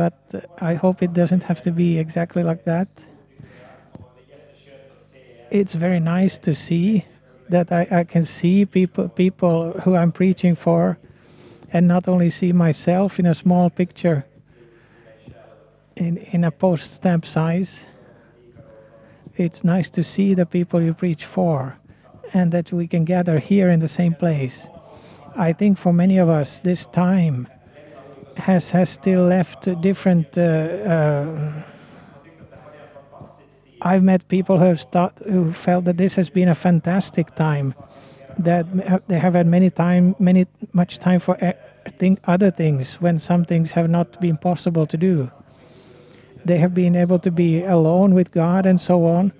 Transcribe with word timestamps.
but 0.00 0.16
I 0.62 0.72
hope 0.82 1.02
it 1.02 1.12
doesn't 1.12 1.42
have 1.42 1.60
to 1.60 1.70
be 1.70 1.98
exactly 1.98 2.42
like 2.42 2.64
that. 2.64 2.88
It's 5.50 5.74
very 5.74 6.00
nice 6.00 6.38
to 6.38 6.54
see 6.54 7.04
that 7.50 7.70
I, 7.70 7.82
I 7.90 8.04
can 8.04 8.24
see 8.24 8.64
people 8.64 9.08
people 9.10 9.72
who 9.82 9.92
I'm 10.00 10.12
preaching 10.12 10.54
for 10.56 10.98
and 11.70 11.86
not 11.86 12.08
only 12.08 12.30
see 12.30 12.52
myself 12.52 13.18
in 13.18 13.26
a 13.26 13.34
small 13.34 13.68
picture 13.68 14.24
in, 15.96 16.16
in 16.34 16.44
a 16.44 16.50
post 16.50 16.94
stamp 16.94 17.26
size. 17.26 17.84
It's 19.36 19.62
nice 19.62 19.90
to 19.90 20.02
see 20.02 20.32
the 20.32 20.46
people 20.46 20.80
you 20.80 20.94
preach 20.94 21.26
for 21.26 21.76
and 22.32 22.52
that 22.52 22.72
we 22.72 22.86
can 22.88 23.04
gather 23.04 23.38
here 23.38 23.68
in 23.68 23.80
the 23.80 23.94
same 24.00 24.14
place. 24.14 24.56
I 25.36 25.52
think 25.52 25.76
for 25.76 25.92
many 25.92 26.16
of 26.16 26.28
us, 26.30 26.58
this 26.60 26.86
time 26.86 27.48
has 28.36 28.70
has 28.70 28.90
still 28.90 29.24
left 29.24 29.68
different. 29.80 30.36
Uh, 30.36 30.42
uh, 30.42 31.62
I've 33.82 34.02
met 34.02 34.28
people 34.28 34.58
who 34.58 34.64
have 34.64 34.80
start, 34.80 35.14
who 35.26 35.52
felt 35.52 35.84
that 35.86 35.96
this 35.96 36.14
has 36.14 36.28
been 36.28 36.48
a 36.48 36.54
fantastic 36.54 37.34
time, 37.34 37.74
that 38.38 38.66
they 39.08 39.18
have 39.18 39.34
had 39.34 39.46
many 39.46 39.70
time, 39.70 40.14
many 40.18 40.46
much 40.72 40.98
time 40.98 41.20
for 41.20 41.42
uh, 41.42 41.52
think 41.98 42.20
other 42.24 42.50
things 42.50 43.00
when 43.00 43.18
some 43.18 43.44
things 43.44 43.72
have 43.72 43.88
not 43.88 44.20
been 44.20 44.36
possible 44.36 44.86
to 44.86 44.96
do. 44.96 45.30
They 46.44 46.58
have 46.58 46.74
been 46.74 46.94
able 46.94 47.18
to 47.20 47.30
be 47.30 47.62
alone 47.62 48.14
with 48.14 48.32
God 48.32 48.66
and 48.66 48.80
so 48.80 49.06
on, 49.06 49.32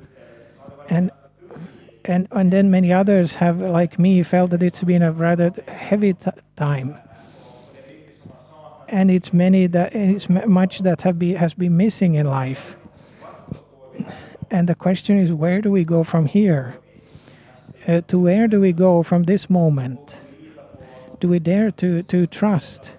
and 0.89 1.11
and 2.05 2.29
and 2.33 2.51
then 2.51 2.71
many 2.71 2.93
others 2.93 3.35
have, 3.35 3.61
like 3.61 3.99
me, 3.99 4.23
felt 4.23 4.51
that 4.51 4.63
it's 4.63 4.83
been 4.83 5.03
a 5.03 5.13
rather 5.13 5.51
heavy 5.69 6.15
time 6.57 6.97
and 8.91 9.11
it's 9.11 9.33
many 9.33 9.67
that 9.69 9.95
it's 9.95 10.29
much 10.29 10.81
that 10.81 11.03
have 11.03 11.19
be, 11.19 11.35
has 11.35 11.55
been 11.55 11.77
missing 11.77 12.15
in 12.15 12.27
life. 12.27 12.75
And 14.51 14.69
the 14.69 14.75
question 14.75 15.17
is, 15.17 15.33
where 15.33 15.61
do 15.61 15.71
we 15.71 15.85
go 15.85 16.03
from 16.03 16.27
here? 16.27 16.77
Uh, 17.87 18.01
to 18.09 18.19
where 18.19 18.49
do 18.49 18.61
we 18.61 18.73
go 18.73 19.03
from 19.03 19.23
this 19.23 19.49
moment? 19.49 20.17
Do 21.21 21.29
we 21.29 21.39
dare 21.39 21.71
to, 21.73 22.03
to 22.03 22.27
trust 22.27 22.95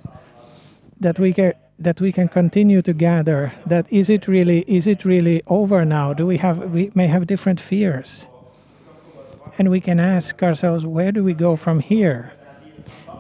that 1.00 1.20
we 1.20 1.34
can 1.34 1.54
that 1.78 2.00
we 2.00 2.12
can 2.12 2.28
continue 2.28 2.82
to 2.84 2.94
gather? 2.94 3.52
That 3.66 3.92
is 3.92 4.10
it 4.10 4.28
really 4.28 4.64
is 4.68 4.88
it 4.88 5.04
really 5.04 5.42
over 5.48 5.84
now? 5.84 6.14
Do 6.14 6.26
we 6.26 6.38
have 6.38 6.72
we 6.72 6.92
may 6.96 7.08
have 7.08 7.28
different 7.28 7.60
fears, 7.60 8.28
and 9.58 9.70
we 9.70 9.82
can 9.82 10.00
ask 10.00 10.42
ourselves, 10.42 10.86
where 10.86 11.12
do 11.12 11.24
we 11.24 11.34
go 11.34 11.56
from 11.56 11.80
here? 11.80 12.34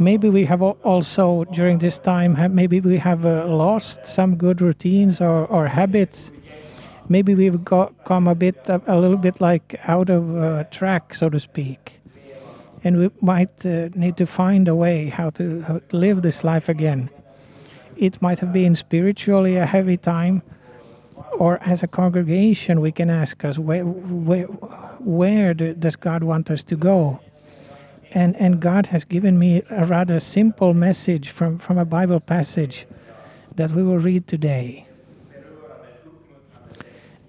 Maybe 0.01 0.29
we 0.29 0.45
have 0.45 0.61
also 0.61 1.45
during 1.53 1.77
this 1.79 1.99
time 1.99 2.35
maybe 2.55 2.81
we 2.81 2.97
have 2.97 3.25
uh, 3.25 3.45
lost 3.47 4.05
some 4.05 4.35
good 4.35 4.59
routines 4.61 5.21
or, 5.21 5.45
or 5.45 5.67
habits. 5.67 6.31
Maybe 7.07 7.35
we've 7.35 7.63
got 7.63 7.93
come 8.05 8.27
a 8.27 8.35
bit 8.35 8.57
a, 8.67 8.81
a 8.87 8.97
little 8.99 9.17
bit 9.17 9.39
like 9.39 9.79
out 9.83 10.09
of 10.09 10.35
uh, 10.37 10.63
track 10.65 11.13
so 11.13 11.29
to 11.29 11.39
speak. 11.39 11.99
And 12.83 12.97
we 12.97 13.11
might 13.21 13.65
uh, 13.65 13.89
need 13.93 14.17
to 14.17 14.25
find 14.25 14.67
a 14.67 14.75
way 14.75 15.09
how 15.09 15.29
to, 15.31 15.61
how 15.61 15.79
to 15.79 15.95
live 15.95 16.23
this 16.23 16.43
life 16.43 16.67
again. 16.67 17.09
It 17.95 18.19
might 18.21 18.39
have 18.39 18.51
been 18.51 18.75
spiritually 18.75 19.57
a 19.57 19.67
heavy 19.67 19.97
time 19.97 20.41
or 21.33 21.59
as 21.63 21.83
a 21.83 21.87
congregation 21.87 22.81
we 22.81 22.91
can 22.91 23.09
ask 23.09 23.45
us 23.45 23.57
where 23.57 23.85
where, 23.85 24.45
where 24.99 25.53
do, 25.53 25.73
does 25.73 25.95
god 25.95 26.23
want 26.23 26.51
us 26.51 26.63
to 26.63 26.75
go 26.75 27.19
and 28.13 28.35
and 28.35 28.59
God 28.59 28.87
has 28.87 29.03
given 29.03 29.39
me 29.39 29.63
a 29.69 29.85
rather 29.85 30.19
simple 30.19 30.73
message 30.73 31.29
from 31.29 31.57
from 31.57 31.77
a 31.77 31.85
Bible 31.85 32.19
passage 32.19 32.85
that 33.55 33.71
we 33.71 33.83
will 33.83 33.99
read 33.99 34.27
today. 34.27 34.85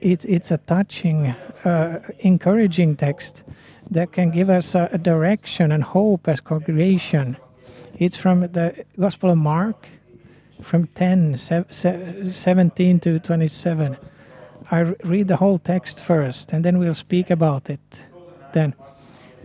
It's 0.01 0.25
it's 0.25 0.51
a 0.51 0.59
touching, 0.59 1.35
uh, 1.65 2.01
encouraging 2.21 2.97
text 2.97 3.45
that 3.91 4.13
can 4.13 4.31
give 4.31 4.51
us 4.51 4.75
a, 4.75 4.89
a 4.93 4.99
direction 4.99 5.71
and 5.71 5.83
hope 5.83 6.27
as 6.29 6.41
congregation. 6.41 7.37
It's 7.99 8.17
from 8.17 8.41
the 8.41 8.85
Gospel 8.99 9.31
of 9.31 9.39
Mark, 9.39 9.87
from 10.63 10.87
10, 10.89 11.37
17 11.37 13.01
to 13.01 13.19
27. 13.21 13.97
I 14.71 14.81
read 15.05 15.29
the 15.29 15.37
whole 15.37 15.59
text 15.59 16.01
first, 16.01 16.53
and 16.53 16.65
then 16.65 16.79
we'll 16.79 16.95
speak 16.95 17.31
about 17.31 17.69
it. 17.69 18.01
Then 18.55 18.75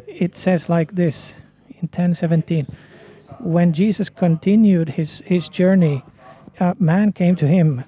it 0.08 0.36
says 0.36 0.70
like 0.70 0.96
this 0.96 1.36
in 1.82 1.88
10:17 1.90 2.68
when 3.40 3.74
Jesus 3.74 4.10
continued 4.10 4.90
his 4.90 5.22
his 5.26 5.48
journey 5.50 6.04
a 6.60 6.76
man 6.80 7.12
came 7.12 7.36
to 7.36 7.48
him 7.48 7.80
uh, 7.80 7.84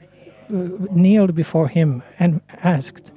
kneeled 0.92 1.34
before 1.34 1.70
him 1.70 2.04
and 2.20 2.42
asked 2.62 3.12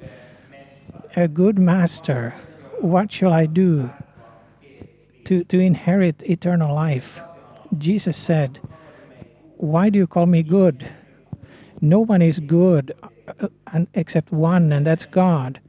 a 1.15 1.27
good 1.27 1.59
master 1.59 2.33
what 2.79 3.11
shall 3.11 3.33
I 3.33 3.45
do 3.45 3.91
to 5.25 5.43
to 5.45 5.59
inherit 5.59 6.23
eternal 6.23 6.73
life? 6.73 7.19
Jesus 7.77 8.17
said 8.17 8.59
why 9.57 9.89
do 9.89 9.99
you 9.99 10.07
call 10.07 10.25
me 10.25 10.43
good? 10.43 10.89
No 11.81 11.99
one 11.99 12.21
is 12.21 12.39
good 12.39 12.95
uh, 13.27 13.85
except 13.93 14.31
one 14.31 14.71
and 14.71 14.87
that's 14.87 15.05
God 15.05 15.59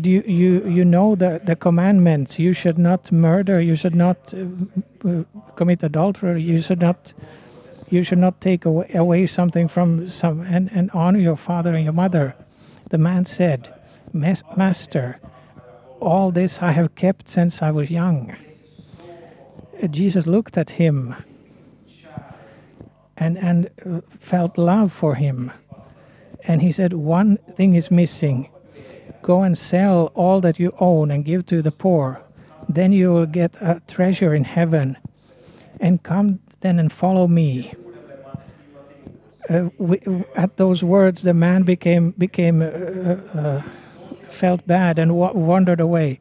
do 0.00 0.10
you, 0.10 0.22
you, 0.26 0.68
you 0.68 0.84
know 0.84 1.14
the, 1.14 1.40
the 1.44 1.56
commandments 1.56 2.38
you 2.38 2.52
should 2.52 2.78
not 2.78 3.10
murder 3.10 3.60
you 3.60 3.74
should 3.74 3.94
not 3.94 4.34
uh, 4.34 5.24
commit 5.54 5.82
adultery 5.82 6.42
you 6.42 6.60
should 6.60 6.80
not 6.80 7.12
you 7.88 8.02
should 8.02 8.18
not 8.18 8.40
take 8.40 8.64
away, 8.64 8.90
away 8.94 9.26
something 9.26 9.68
from 9.68 10.10
some 10.10 10.40
and, 10.42 10.70
and 10.72 10.90
honor 10.92 11.20
your 11.20 11.36
father 11.36 11.74
and 11.74 11.84
your 11.84 11.92
mother. 11.92 12.34
The 12.90 12.98
man 12.98 13.26
said 13.26 13.72
master 14.12 15.20
all 16.00 16.30
this 16.30 16.60
i 16.62 16.72
have 16.72 16.94
kept 16.94 17.28
since 17.28 17.60
i 17.62 17.70
was 17.70 17.90
young. 17.90 18.36
Uh, 19.82 19.86
jesus 19.88 20.26
looked 20.26 20.56
at 20.56 20.70
him 20.70 21.14
and 23.16 23.36
and 23.38 23.70
uh, 23.84 24.00
felt 24.20 24.58
love 24.58 24.92
for 24.92 25.14
him. 25.14 25.52
And 26.44 26.62
he 26.62 26.70
said 26.70 26.92
one 26.92 27.38
thing 27.56 27.74
is 27.74 27.90
missing 27.90 28.50
Go 29.26 29.42
and 29.42 29.58
sell 29.58 30.12
all 30.14 30.40
that 30.42 30.60
you 30.60 30.72
own 30.78 31.10
and 31.10 31.24
give 31.24 31.46
to 31.46 31.60
the 31.60 31.72
poor. 31.72 32.20
Then 32.68 32.92
you 32.92 33.12
will 33.12 33.26
get 33.26 33.52
a 33.60 33.82
treasure 33.88 34.32
in 34.32 34.44
heaven. 34.44 34.96
And 35.80 36.00
come 36.04 36.38
then 36.60 36.78
and 36.78 36.92
follow 36.92 37.26
me. 37.26 37.74
Uh, 39.50 39.68
we, 39.78 40.00
at 40.36 40.56
those 40.58 40.84
words, 40.84 41.22
the 41.22 41.34
man 41.34 41.64
became 41.64 42.12
became 42.12 42.62
uh, 42.62 42.68
uh, 43.40 43.62
felt 44.30 44.64
bad 44.66 44.98
and 44.98 45.16
wa- 45.16 45.32
wandered 45.32 45.80
away. 45.80 46.20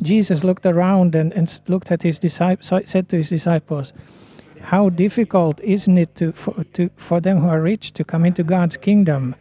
Jesus 0.00 0.42
looked 0.42 0.64
around 0.64 1.14
and, 1.14 1.32
and 1.34 1.60
looked 1.68 1.92
at 1.92 2.02
his 2.02 2.18
disciples, 2.18 2.90
said 2.90 3.08
to 3.08 3.16
his 3.16 3.28
disciples, 3.28 3.92
"How 4.60 4.88
difficult 4.88 5.60
isn't 5.60 5.98
it 5.98 6.14
to 6.16 6.32
for, 6.32 6.64
to 6.74 6.90
for 6.96 7.20
them 7.20 7.40
who 7.40 7.48
are 7.48 7.60
rich 7.60 7.92
to 7.92 8.04
come 8.04 8.24
into 8.24 8.42
God's 8.42 8.78
kingdom?" 8.78 9.34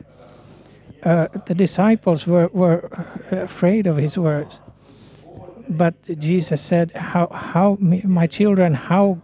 Uh, 1.04 1.28
the 1.46 1.54
disciples 1.54 2.26
were, 2.28 2.48
were 2.48 2.90
afraid 3.32 3.88
of 3.88 3.98
his 3.98 4.18
words. 4.18 4.60
But 5.70 5.96
Jesus 6.20 6.62
said, 6.62 6.92
how, 6.92 7.28
how, 7.28 7.78
my 7.80 8.28
children, 8.28 8.74
how 8.74 9.22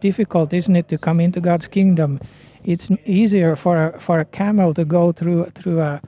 difficult 0.00 0.52
isn't 0.52 0.74
it 0.74 0.88
to 0.88 0.98
come 0.98 1.20
into 1.20 1.40
God's 1.40 1.66
kingdom? 1.66 2.20
It's 2.64 2.90
easier 3.04 3.56
for 3.56 3.88
a, 3.88 4.00
for 4.00 4.20
a 4.20 4.24
camel 4.24 4.74
to 4.74 4.84
go 4.84 5.12
through, 5.12 5.50
through 5.54 5.80
a, 5.80 6.00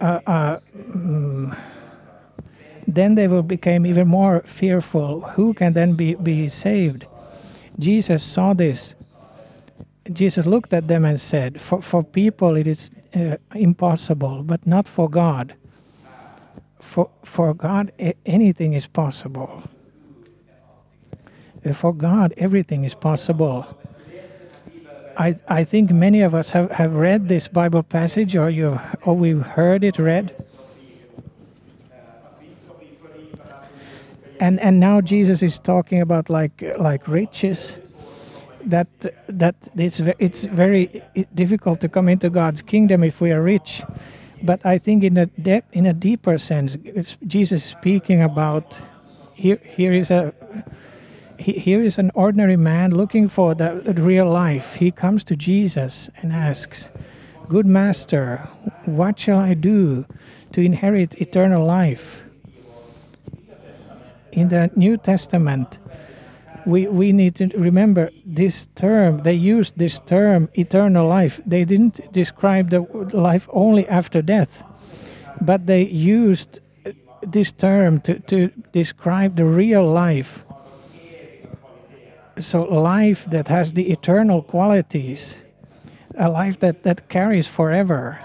a, 0.00 0.22
a 0.26 0.62
um, 0.94 1.56
then 2.86 3.14
they 3.14 3.28
will 3.28 3.42
become 3.42 3.86
even 3.86 4.08
more 4.08 4.42
fearful. 4.46 5.22
Who 5.36 5.54
can 5.54 5.72
then 5.72 5.94
be, 5.94 6.14
be 6.14 6.48
saved? 6.48 7.06
Jesus 7.78 8.22
saw 8.22 8.54
this. 8.54 8.94
Jesus 10.12 10.44
looked 10.46 10.72
at 10.72 10.86
them 10.86 11.04
and 11.04 11.20
said, 11.20 11.60
For, 11.60 11.80
for 11.80 12.04
people 12.04 12.56
it 12.56 12.66
is 12.66 12.90
uh, 13.14 13.36
impossible, 13.54 14.42
but 14.42 14.66
not 14.66 14.88
for 14.88 15.08
God. 15.08 15.54
For, 16.80 17.10
for 17.24 17.54
God, 17.54 17.92
anything 18.26 18.74
is 18.74 18.86
possible. 18.86 19.62
Uh, 21.64 21.72
for 21.72 21.92
God, 21.92 22.34
everything 22.36 22.84
is 22.84 22.94
possible. 22.94 23.66
I, 25.16 25.38
I 25.48 25.64
think 25.64 25.90
many 25.90 26.22
of 26.22 26.34
us 26.34 26.50
have, 26.50 26.70
have 26.72 26.94
read 26.94 27.28
this 27.28 27.46
Bible 27.46 27.82
passage 27.82 28.36
or, 28.36 28.50
you, 28.50 28.80
or 29.02 29.16
we've 29.16 29.42
heard 29.42 29.84
it 29.84 29.98
read. 29.98 30.34
And, 34.40 34.60
and 34.60 34.80
now 34.80 35.00
Jesus 35.00 35.42
is 35.42 35.58
talking 35.58 36.00
about 36.00 36.28
like, 36.28 36.62
like 36.78 37.06
riches 37.06 37.76
that 38.66 38.88
that 39.28 39.54
it's 39.76 40.00
it's 40.18 40.44
very 40.44 41.02
difficult 41.34 41.80
to 41.80 41.88
come 41.88 42.08
into 42.08 42.30
God's 42.30 42.62
kingdom 42.62 43.02
if 43.04 43.20
we 43.20 43.32
are 43.32 43.42
rich. 43.42 43.82
But 44.42 44.64
I 44.64 44.78
think 44.78 45.04
in 45.04 45.16
a 45.16 45.28
in 45.72 45.86
a 45.86 45.92
deeper 45.92 46.38
sense, 46.38 46.76
Jesus 47.26 47.64
is 47.64 47.70
speaking 47.70 48.22
about 48.22 48.80
here 49.34 49.60
here 49.64 49.92
is 49.92 50.10
a 50.10 50.32
here 51.38 51.82
is 51.82 51.98
an 51.98 52.10
ordinary 52.14 52.56
man 52.56 52.90
looking 52.92 53.28
for 53.28 53.54
the, 53.54 53.82
the 53.84 54.00
real 54.00 54.28
life. 54.28 54.74
He 54.74 54.90
comes 54.90 55.24
to 55.24 55.36
Jesus 55.36 56.08
and 56.22 56.32
asks, 56.32 56.88
Good 57.48 57.66
master, 57.66 58.48
what 58.84 59.18
shall 59.18 59.38
I 59.38 59.54
do 59.54 60.06
to 60.52 60.60
inherit 60.60 61.20
eternal 61.20 61.66
life? 61.66 62.22
In 64.32 64.48
the 64.48 64.70
New 64.74 64.96
Testament, 64.96 65.78
we, 66.66 66.86
we 66.86 67.12
need 67.12 67.34
to 67.36 67.46
remember 67.48 68.10
this 68.24 68.68
term, 68.74 69.22
they 69.22 69.34
used 69.34 69.78
this 69.78 70.00
term, 70.00 70.48
eternal 70.54 71.06
life. 71.06 71.40
They 71.46 71.64
didn't 71.64 72.12
describe 72.12 72.70
the 72.70 72.80
life 73.12 73.48
only 73.52 73.86
after 73.88 74.22
death, 74.22 74.64
but 75.40 75.66
they 75.66 75.82
used 75.82 76.60
this 77.22 77.52
term 77.52 78.00
to, 78.02 78.18
to 78.20 78.48
describe 78.72 79.36
the 79.36 79.44
real 79.44 79.84
life. 79.86 80.44
So, 82.38 82.62
life 82.62 83.26
that 83.30 83.48
has 83.48 83.74
the 83.74 83.92
eternal 83.92 84.42
qualities, 84.42 85.36
a 86.18 86.28
life 86.28 86.58
that, 86.60 86.82
that 86.82 87.08
carries 87.08 87.46
forever. 87.46 88.18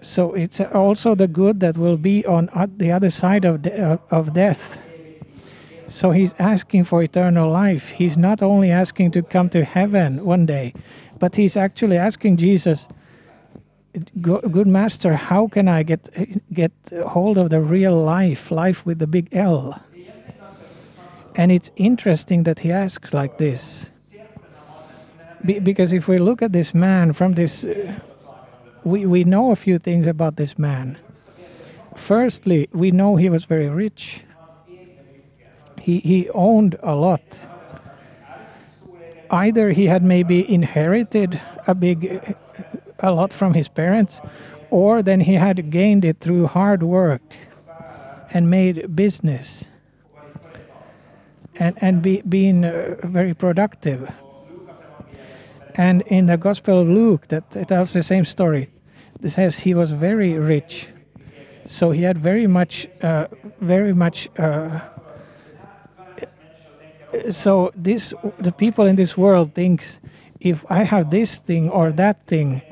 So, 0.00 0.32
it's 0.32 0.60
also 0.60 1.14
the 1.14 1.28
good 1.28 1.60
that 1.60 1.76
will 1.76 1.98
be 1.98 2.24
on 2.24 2.48
the 2.78 2.90
other 2.90 3.10
side 3.10 3.44
of, 3.44 3.62
de- 3.62 4.00
of 4.10 4.32
death. 4.32 4.78
So 5.88 6.10
he's 6.10 6.34
asking 6.38 6.84
for 6.84 7.02
eternal 7.02 7.50
life. 7.50 7.88
He's 7.88 8.18
not 8.18 8.42
only 8.42 8.70
asking 8.70 9.12
to 9.12 9.22
come 9.22 9.48
to 9.50 9.64
heaven 9.64 10.24
one 10.24 10.44
day, 10.44 10.74
but 11.18 11.36
he's 11.36 11.56
actually 11.56 11.96
asking 11.96 12.36
Jesus, 12.36 12.86
good 14.20 14.66
master, 14.66 15.14
how 15.14 15.48
can 15.48 15.66
I 15.66 15.82
get 15.82 16.08
get 16.52 16.72
hold 17.06 17.38
of 17.38 17.48
the 17.50 17.60
real 17.60 17.96
life, 17.96 18.50
life 18.50 18.84
with 18.84 18.98
the 18.98 19.06
big 19.06 19.28
L? 19.32 19.80
And 21.34 21.52
it's 21.52 21.70
interesting 21.76 22.42
that 22.42 22.60
he 22.60 22.72
asks 22.72 23.14
like 23.14 23.38
this. 23.38 23.90
Be, 25.44 25.60
because 25.60 25.92
if 25.92 26.08
we 26.08 26.18
look 26.18 26.42
at 26.42 26.52
this 26.52 26.74
man 26.74 27.12
from 27.12 27.34
this, 27.34 27.64
uh, 27.64 27.94
we, 28.82 29.06
we 29.06 29.22
know 29.22 29.52
a 29.52 29.56
few 29.56 29.78
things 29.78 30.08
about 30.08 30.34
this 30.34 30.58
man. 30.58 30.98
Firstly, 31.94 32.68
we 32.72 32.90
know 32.90 33.14
he 33.14 33.28
was 33.28 33.44
very 33.44 33.68
rich 33.68 34.22
he, 35.88 36.00
he 36.00 36.28
owned 36.34 36.76
a 36.82 36.94
lot. 36.94 37.40
Either 39.30 39.70
he 39.70 39.86
had 39.86 40.02
maybe 40.02 40.38
inherited 40.52 41.40
a 41.66 41.74
big 41.74 42.36
a 42.98 43.10
lot 43.10 43.32
from 43.32 43.54
his 43.54 43.68
parents, 43.68 44.20
or 44.68 45.02
then 45.02 45.20
he 45.20 45.32
had 45.32 45.70
gained 45.70 46.04
it 46.04 46.20
through 46.20 46.46
hard 46.46 46.82
work 46.82 47.22
and 48.34 48.50
made 48.50 48.94
business 48.94 49.64
and, 51.58 51.74
and 51.80 52.02
be, 52.02 52.20
being 52.20 52.66
uh, 52.66 52.96
very 53.04 53.32
productive. 53.32 54.12
And 55.74 56.02
in 56.02 56.26
the 56.26 56.36
Gospel 56.36 56.82
of 56.82 56.88
Luke, 56.88 57.28
that 57.28 57.50
tells 57.66 57.94
the 57.94 58.02
same 58.02 58.26
story. 58.26 58.68
It 59.22 59.30
says 59.30 59.60
he 59.60 59.72
was 59.72 59.90
very 59.92 60.34
rich, 60.34 60.88
so 61.64 61.92
he 61.92 62.02
had 62.02 62.18
very 62.18 62.46
much, 62.46 62.88
uh, 63.00 63.28
very 63.62 63.94
much 63.94 64.28
uh, 64.38 64.80
so 67.30 67.72
this 67.74 68.12
the 68.38 68.52
people 68.52 68.86
in 68.86 68.96
this 68.96 69.16
world 69.16 69.54
thinks 69.54 70.00
if 70.40 70.64
I 70.70 70.84
have 70.84 71.10
this 71.10 71.36
thing 71.36 71.68
or 71.70 71.92
that 71.92 72.26
thing 72.26 72.62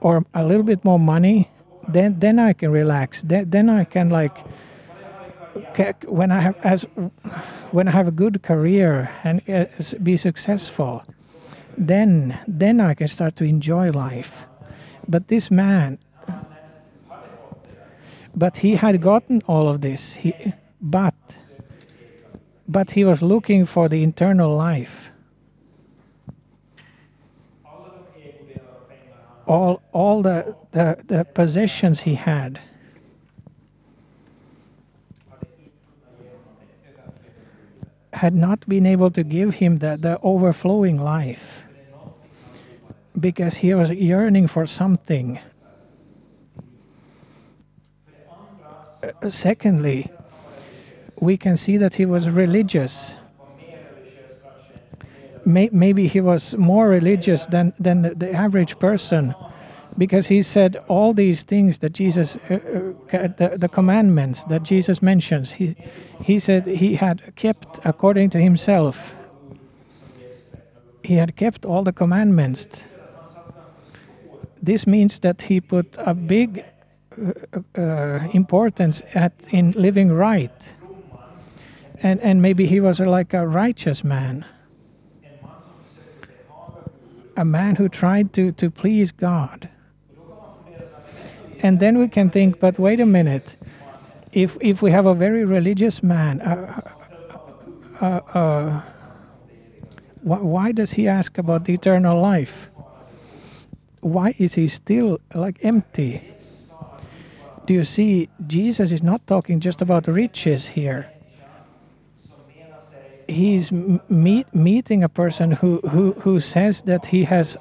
or 0.00 0.24
a 0.34 0.44
little 0.44 0.64
bit 0.64 0.84
more 0.84 0.98
money, 0.98 1.50
then 1.88 2.18
then 2.18 2.38
I 2.38 2.52
can 2.52 2.70
relax. 2.70 3.22
Then 3.22 3.50
then 3.50 3.68
I 3.68 3.84
can 3.84 4.08
like 4.08 4.44
when 6.06 6.30
I 6.30 6.40
have 6.40 6.56
as 6.62 6.86
when 7.70 7.88
I 7.88 7.90
have 7.90 8.08
a 8.08 8.12
good 8.12 8.42
career 8.42 9.10
and 9.24 9.42
uh, 9.48 9.66
be 10.02 10.16
successful, 10.16 11.04
then 11.76 12.38
then 12.48 12.80
I 12.80 12.94
can 12.94 13.08
start 13.08 13.36
to 13.36 13.44
enjoy 13.44 13.90
life. 13.90 14.44
But 15.08 15.28
this 15.28 15.50
man, 15.50 15.98
but 18.34 18.58
he 18.58 18.76
had 18.76 19.00
gotten 19.02 19.42
all 19.46 19.68
of 19.68 19.80
this. 19.80 20.14
He, 20.14 20.54
but 20.80 21.14
but 22.68 22.92
he 22.92 23.04
was 23.04 23.22
looking 23.22 23.66
for 23.66 23.88
the 23.88 24.02
internal 24.02 24.54
life. 24.56 25.10
All, 29.46 29.82
all 29.92 30.22
the, 30.22 30.54
the, 30.70 30.98
the 31.06 31.24
possessions 31.24 32.00
he 32.00 32.14
had. 32.14 32.60
had 38.12 38.34
not 38.34 38.68
been 38.68 38.86
able 38.86 39.10
to 39.10 39.24
give 39.24 39.54
him 39.54 39.78
the, 39.78 39.96
the 39.98 40.16
overflowing 40.22 40.96
life 40.96 41.62
because 43.18 43.54
he 43.56 43.74
was 43.74 43.90
yearning 43.90 44.46
for 44.46 44.64
something. 44.66 45.40
Uh, 49.02 49.28
secondly, 49.28 50.08
we 51.22 51.36
can 51.36 51.56
see 51.56 51.76
that 51.76 51.94
he 51.94 52.04
was 52.04 52.28
religious. 52.28 53.14
Maybe 55.44 56.08
he 56.08 56.20
was 56.20 56.54
more 56.56 56.88
religious 56.88 57.46
than, 57.46 57.72
than 57.78 58.18
the 58.18 58.32
average 58.32 58.76
person 58.80 59.34
because 59.96 60.26
he 60.26 60.42
said 60.42 60.82
all 60.88 61.14
these 61.14 61.44
things 61.44 61.78
that 61.78 61.92
Jesus, 61.92 62.36
uh, 62.50 62.54
uh, 63.12 63.28
the, 63.38 63.52
the 63.56 63.68
commandments 63.68 64.42
that 64.44 64.64
Jesus 64.64 65.00
mentions, 65.00 65.52
he, 65.52 65.76
he 66.24 66.40
said 66.40 66.66
he 66.66 66.96
had 66.96 67.34
kept 67.36 67.78
according 67.84 68.30
to 68.30 68.38
himself. 68.38 69.14
He 71.04 71.14
had 71.14 71.36
kept 71.36 71.64
all 71.64 71.84
the 71.84 71.92
commandments. 71.92 72.82
This 74.60 74.88
means 74.88 75.20
that 75.20 75.42
he 75.42 75.60
put 75.60 75.94
a 75.98 76.14
big 76.14 76.64
uh, 77.16 77.80
uh, 77.80 78.28
importance 78.32 79.02
at 79.14 79.32
in 79.50 79.70
living 79.72 80.10
right 80.10 80.50
and 82.02 82.20
and 82.20 82.42
maybe 82.42 82.66
he 82.66 82.80
was 82.80 82.98
like 82.98 83.32
a 83.32 83.46
righteous 83.46 84.02
man. 84.02 84.44
A 87.36 87.44
man 87.44 87.76
who 87.76 87.88
tried 87.88 88.32
to 88.34 88.52
to 88.52 88.70
please 88.70 89.12
god. 89.12 89.68
And 91.60 91.78
then 91.78 91.98
we 91.98 92.08
can 92.08 92.28
think 92.28 92.58
but 92.58 92.78
wait 92.78 93.00
a 93.00 93.06
minute. 93.06 93.56
If 94.32 94.56
if 94.60 94.82
we 94.82 94.90
have 94.90 95.06
a 95.06 95.14
very 95.14 95.44
religious 95.44 96.02
man 96.02 96.40
uh, 96.40 96.90
uh, 98.00 98.20
uh, 98.34 98.82
why 100.22 100.72
does 100.72 100.92
he 100.92 101.06
ask 101.06 101.38
about 101.38 101.64
the 101.64 101.74
eternal 101.74 102.20
life? 102.20 102.68
Why 104.00 104.34
is 104.38 104.54
he 104.54 104.68
still 104.68 105.20
like 105.34 105.64
empty? 105.64 106.28
Do 107.66 107.74
you 107.74 107.84
see 107.84 108.28
jesus 108.48 108.90
is 108.90 109.02
not 109.04 109.24
talking 109.28 109.60
just 109.60 109.80
about 109.80 110.08
riches 110.08 110.66
here 110.66 111.11
he's 113.32 113.72
meet, 113.72 114.54
meeting 114.54 115.02
a 115.02 115.08
person 115.08 115.52
who, 115.52 115.80
who, 115.90 116.12
who 116.12 116.40
says 116.40 116.82
that 116.82 117.06
he 117.06 117.24
has 117.24 117.56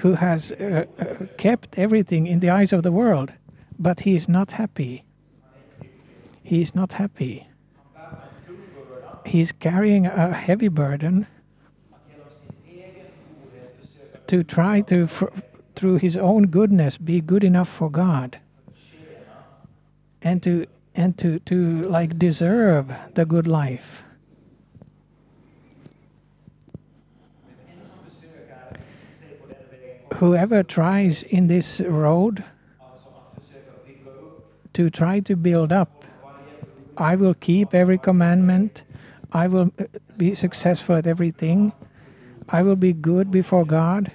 who 0.00 0.14
has 0.14 0.52
uh, 0.52 0.84
uh, 0.98 1.04
kept 1.38 1.78
everything 1.78 2.26
in 2.26 2.40
the 2.40 2.50
eyes 2.50 2.72
of 2.72 2.82
the 2.82 2.92
world, 2.92 3.32
but 3.78 4.00
he 4.00 4.14
is 4.14 4.28
not 4.28 4.52
happy. 4.52 5.04
He 6.42 6.60
is 6.60 6.74
not 6.74 6.92
happy. 6.94 7.48
He's 9.24 9.52
carrying 9.52 10.06
a 10.06 10.32
heavy 10.32 10.68
burden 10.68 11.26
to 14.26 14.44
try 14.44 14.80
to, 14.82 15.08
through 15.74 15.96
his 15.98 16.16
own 16.16 16.48
goodness, 16.48 16.96
be 16.98 17.20
good 17.20 17.42
enough 17.42 17.68
for 17.68 17.90
God, 17.90 18.38
and 20.22 20.42
to 20.42 20.66
and 20.94 21.16
to 21.18 21.38
to 21.40 21.82
like 21.88 22.18
deserve 22.18 22.92
the 23.14 23.24
good 23.24 23.46
life. 23.46 24.02
Whoever 30.18 30.62
tries 30.62 31.22
in 31.22 31.46
this 31.46 31.80
road 31.80 32.42
to 34.72 34.90
try 34.90 35.20
to 35.20 35.36
build 35.36 35.72
up, 35.72 36.04
I 36.96 37.16
will 37.16 37.34
keep 37.34 37.74
every 37.74 37.98
commandment, 37.98 38.82
I 39.32 39.46
will 39.46 39.72
uh, 39.78 39.84
be 40.16 40.34
successful 40.34 40.96
at 40.96 41.06
everything, 41.06 41.72
I 42.48 42.62
will 42.62 42.76
be 42.76 42.92
good 42.92 43.30
before 43.30 43.66
God, 43.66 44.10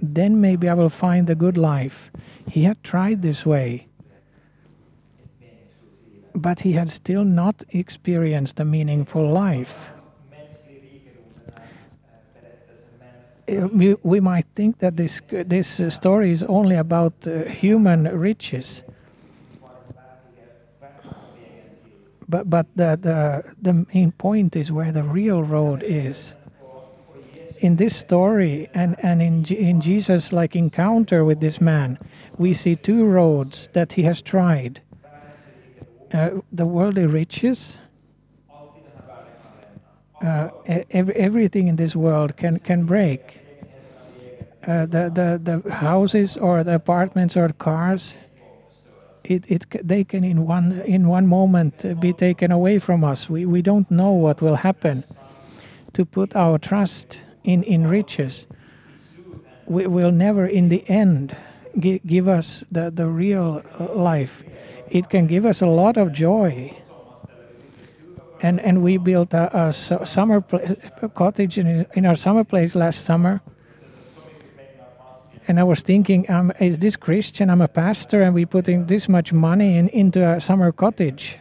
then 0.00 0.40
maybe 0.40 0.68
I 0.68 0.74
will 0.74 0.90
find 0.90 1.26
the 1.26 1.34
good 1.34 1.56
life. 1.56 2.10
He 2.48 2.64
had 2.64 2.82
tried 2.82 3.22
this 3.22 3.46
way, 3.46 3.86
but 6.34 6.60
he 6.60 6.72
had 6.72 6.90
still 6.90 7.24
not 7.24 7.62
experienced 7.70 8.58
a 8.58 8.64
meaningful 8.64 9.30
life. 9.30 9.90
We, 13.48 13.96
we 14.02 14.20
might 14.20 14.46
think 14.54 14.78
that 14.78 14.96
this 14.96 15.20
this 15.30 15.80
story 15.94 16.32
is 16.32 16.42
only 16.44 16.76
about 16.76 17.14
uh, 17.26 17.44
human 17.44 18.04
riches. 18.18 18.82
But 22.28 22.50
but 22.50 22.66
the, 22.76 22.98
the 23.00 23.54
the 23.62 23.86
main 23.94 24.12
point 24.12 24.56
is 24.56 24.70
where 24.70 24.92
the 24.92 25.02
real 25.02 25.42
road 25.42 25.82
is. 25.82 26.34
in 27.60 27.76
this 27.76 27.96
story 27.96 28.68
and, 28.74 28.96
and 29.02 29.20
in, 29.22 29.44
Je- 29.44 29.56
in 29.58 29.80
Jesus' 29.80 30.32
like 30.32 30.54
encounter 30.56 31.24
with 31.24 31.40
this 31.40 31.60
man, 31.60 31.98
we 32.36 32.54
see 32.54 32.76
two 32.76 33.04
roads 33.04 33.68
that 33.72 33.94
he 33.94 34.02
has 34.02 34.22
tried. 34.22 34.80
Uh, 36.12 36.30
the 36.52 36.64
worldly 36.64 37.06
riches, 37.06 37.78
uh, 40.22 40.48
ev- 40.66 41.10
everything 41.10 41.68
in 41.68 41.76
this 41.76 41.94
world 41.94 42.36
can, 42.36 42.58
can 42.58 42.84
break. 42.84 43.40
Uh, 44.66 44.86
the, 44.86 45.10
the, 45.14 45.60
the 45.62 45.72
houses 45.72 46.36
or 46.36 46.62
the 46.64 46.74
apartments 46.74 47.36
or 47.36 47.48
cars, 47.50 48.14
it, 49.24 49.44
it, 49.48 49.66
they 49.86 50.04
can 50.04 50.24
in 50.24 50.46
one, 50.46 50.80
in 50.82 51.08
one 51.08 51.26
moment 51.26 51.84
uh, 51.84 51.94
be 51.94 52.12
taken 52.12 52.50
away 52.50 52.78
from 52.78 53.04
us. 53.04 53.30
We, 53.30 53.46
we 53.46 53.62
don't 53.62 53.90
know 53.90 54.12
what 54.12 54.40
will 54.42 54.56
happen. 54.56 55.04
To 55.94 56.04
put 56.04 56.36
our 56.36 56.58
trust 56.58 57.20
in, 57.44 57.62
in 57.62 57.86
riches 57.86 58.46
we 59.68 59.86
will 59.86 60.10
never 60.10 60.46
in 60.46 60.68
the 60.68 60.88
end 60.88 61.36
gi- 61.78 62.00
give 62.06 62.26
us 62.26 62.64
the, 62.72 62.90
the 62.90 63.06
real 63.06 63.62
uh, 63.78 63.92
life. 63.94 64.42
It 64.90 65.10
can 65.10 65.26
give 65.26 65.44
us 65.44 65.60
a 65.60 65.66
lot 65.66 65.96
of 65.96 66.12
joy. 66.12 66.76
And, 68.40 68.60
and 68.60 68.82
we 68.82 68.98
built 68.98 69.34
a, 69.34 69.68
a 69.68 69.72
summer 69.72 70.44
a 71.02 71.08
cottage 71.08 71.58
in, 71.58 71.86
in 71.94 72.06
our 72.06 72.16
summer 72.16 72.44
place 72.44 72.74
last 72.74 73.04
summer. 73.04 73.40
And 75.48 75.58
I 75.58 75.64
was 75.64 75.80
thinking, 75.80 76.30
um, 76.30 76.52
is 76.60 76.78
this 76.78 76.94
Christian? 76.94 77.50
I'm 77.50 77.62
a 77.62 77.68
pastor, 77.68 78.22
and 78.22 78.34
we're 78.34 78.46
putting 78.46 78.86
this 78.86 79.08
much 79.08 79.32
money 79.32 79.78
in, 79.78 79.88
into 79.88 80.26
a 80.26 80.40
summer 80.40 80.70
cottage. 80.72 81.38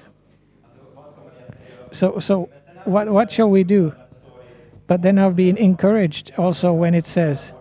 So, 1.92 2.20
so 2.20 2.50
what, 2.86 3.10
what 3.10 3.32
shall 3.32 3.50
we 3.50 3.64
do? 3.64 3.94
But 4.88 5.02
then 5.02 5.20
I've 5.20 5.36
been 5.36 5.58
encouraged 5.58 6.32
also 6.38 6.72
when 6.72 6.96
it 6.96 7.06
says, 7.06 7.52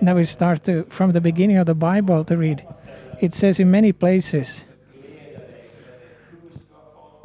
now 0.00 0.14
we 0.14 0.26
start 0.26 0.64
to 0.64 0.84
from 0.84 1.12
the 1.12 1.20
beginning 1.20 1.56
of 1.56 1.66
the 1.66 1.74
Bible 1.74 2.24
to 2.24 2.36
read. 2.36 2.64
It 3.20 3.34
says 3.34 3.58
in 3.58 3.70
many 3.70 3.92
places 3.92 4.64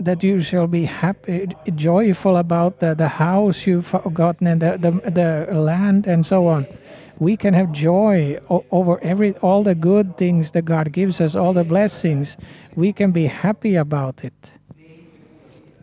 that 0.05 0.23
you 0.23 0.41
shall 0.41 0.67
be 0.67 0.85
happy, 0.85 1.49
joyful 1.75 2.37
about 2.37 2.79
the, 2.79 2.93
the 2.93 3.07
house 3.07 3.65
you've 3.65 3.95
gotten 4.13 4.47
and 4.47 4.61
the, 4.61 4.77
the, 4.77 5.11
the 5.11 5.53
land 5.53 6.07
and 6.07 6.25
so 6.25 6.47
on. 6.47 6.67
We 7.19 7.37
can 7.37 7.53
have 7.53 7.71
joy 7.71 8.39
over 8.49 8.99
every 9.03 9.33
all 9.37 9.63
the 9.63 9.75
good 9.75 10.17
things 10.17 10.51
that 10.51 10.65
God 10.65 10.91
gives 10.91 11.21
us, 11.21 11.35
all 11.35 11.53
the 11.53 11.63
blessings. 11.63 12.35
We 12.75 12.93
can 12.93 13.11
be 13.11 13.27
happy 13.27 13.75
about 13.75 14.23
it. 14.23 14.51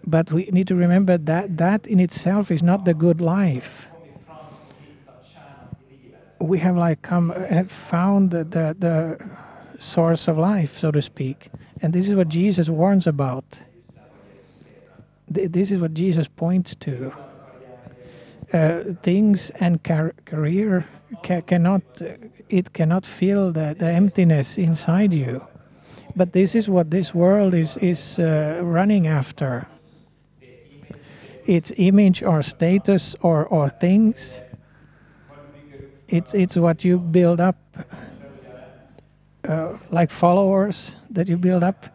But 0.05 0.33
we 0.33 0.47
need 0.47 0.67
to 0.69 0.75
remember 0.75 1.17
that 1.17 1.59
that 1.59 1.87
in 1.87 2.01
itself 2.01 2.51
is 2.51 2.63
not 2.63 2.85
the 2.85 2.95
good 2.95 3.21
life 3.21 3.89
we 6.41 6.59
have 6.59 6.77
like 6.77 7.03
come 7.03 7.31
have 7.31 7.71
found 7.71 8.31
the, 8.31 8.45
the 8.45 8.77
the 8.79 9.19
source 9.81 10.29
of 10.29 10.39
life, 10.39 10.79
so 10.79 10.91
to 10.91 11.03
speak, 11.03 11.51
and 11.83 11.93
this 11.93 12.09
is 12.09 12.15
what 12.15 12.29
Jesus 12.29 12.69
warns 12.69 13.07
about. 13.07 13.61
Th- 15.35 15.51
This 15.51 15.71
is 15.71 15.81
what 15.81 15.95
Jesus 15.95 16.29
points 16.29 16.75
to. 16.77 17.13
Uh, 18.53 18.95
things 19.03 19.51
and 19.61 19.83
car- 19.85 20.15
career 20.25 20.87
ca- 21.23 21.43
cannot 21.43 21.83
it 22.49 22.73
cannot 22.73 23.05
fill 23.05 23.53
the, 23.53 23.75
the 23.79 23.87
emptiness 23.87 24.57
inside 24.57 25.13
you, 25.13 25.43
but 26.17 26.33
this 26.33 26.55
is 26.55 26.67
what 26.67 26.91
this 26.91 27.15
world 27.15 27.53
is 27.55 27.77
is 27.77 28.19
uh, 28.19 28.61
running 28.63 29.07
after. 29.07 29.67
Its 31.47 31.73
image 31.77 32.23
or 32.23 32.43
status 32.43 33.17
or 33.21 33.45
or 33.47 33.69
things 33.71 34.41
it's 36.09 36.35
it's 36.35 36.57
what 36.57 36.85
you 36.85 36.99
build 36.99 37.41
up 37.41 37.57
uh, 39.49 39.77
like 39.91 40.11
followers 40.11 40.97
that 41.11 41.29
you 41.29 41.37
build 41.37 41.63
up 41.63 41.87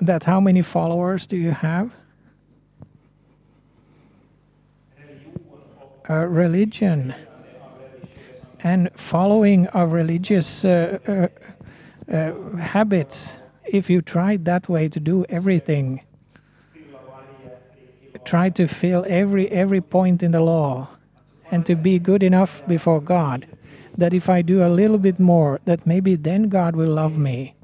that 0.00 0.24
how 0.24 0.40
many 0.40 0.62
followers 0.62 1.26
do 1.26 1.36
you 1.36 1.52
have? 1.52 1.94
Religion. 6.08 7.14
And 8.60 8.90
following 8.94 9.66
of 9.68 9.92
religious 9.92 10.64
uh, 10.64 10.98
uh, 11.06 12.12
uh, 12.12 12.56
habits 12.56 13.38
if 13.64 13.90
you 13.90 14.00
try 14.00 14.36
that 14.36 14.68
way 14.68 14.88
to 14.88 15.00
do 15.00 15.24
everything 15.28 16.00
try 18.24 18.48
to 18.50 18.66
fill 18.66 19.04
every 19.08 19.48
every 19.50 19.80
point 19.80 20.22
in 20.22 20.30
the 20.30 20.40
law 20.40 20.88
and 21.50 21.66
to 21.66 21.74
be 21.74 21.98
good 21.98 22.22
enough 22.22 22.62
before 22.68 23.00
God 23.00 23.46
that 23.98 24.14
if 24.14 24.28
I 24.28 24.42
do 24.42 24.64
a 24.64 24.68
little 24.68 24.98
bit 24.98 25.18
more 25.18 25.60
that 25.64 25.86
maybe 25.86 26.14
then 26.14 26.48
God 26.48 26.76
will 26.76 26.90
love 26.90 27.18
me 27.18 27.55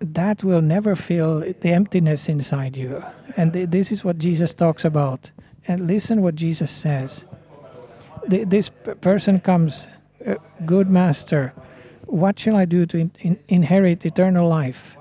that 0.00 0.44
will 0.44 0.62
never 0.62 0.96
fill 0.96 1.40
the 1.40 1.70
emptiness 1.70 2.28
inside 2.28 2.76
you. 2.76 3.04
And 3.36 3.52
th- 3.52 3.70
this 3.70 3.92
is 3.92 4.04
what 4.04 4.18
Jesus 4.18 4.54
talks 4.54 4.84
about. 4.84 5.30
And 5.68 5.86
listen 5.86 6.22
what 6.22 6.34
Jesus 6.34 6.70
says. 6.70 7.24
Th- 8.28 8.46
this 8.48 8.70
person 9.00 9.40
comes 9.40 9.86
uh, 10.26 10.34
good 10.64 10.88
master 10.88 11.52
what 12.06 12.38
shall 12.38 12.56
I 12.56 12.64
do 12.64 12.86
to 12.86 12.98
in- 12.98 13.12
in- 13.20 13.38
inherit 13.48 14.06
eternal 14.06 14.48
life? 14.48 14.96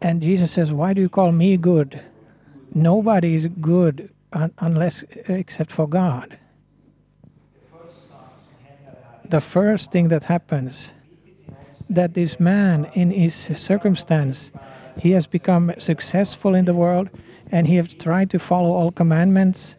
And 0.00 0.20
Jesus 0.20 0.52
says 0.52 0.70
why 0.70 0.92
do 0.92 1.00
you 1.00 1.08
call 1.08 1.32
me 1.32 1.56
good? 1.56 2.00
Nobody 2.74 3.34
is 3.34 3.46
good 3.60 4.10
un- 4.32 4.52
unless 4.58 5.02
except 5.28 5.72
for 5.72 5.88
God. 5.88 6.38
The 9.24 9.40
first 9.40 9.90
thing 9.90 10.08
that 10.08 10.24
happens 10.24 10.92
that 11.94 12.14
this 12.14 12.38
man 12.38 12.88
in 12.94 13.10
his 13.10 13.34
circumstance 13.34 14.50
he 14.98 15.10
has 15.12 15.26
become 15.26 15.72
successful 15.78 16.54
in 16.54 16.64
the 16.64 16.74
world 16.74 17.10
and 17.50 17.66
he 17.66 17.76
has 17.76 17.94
tried 17.94 18.30
to 18.30 18.38
follow 18.38 18.72
all 18.72 18.90
commandments. 18.90 19.74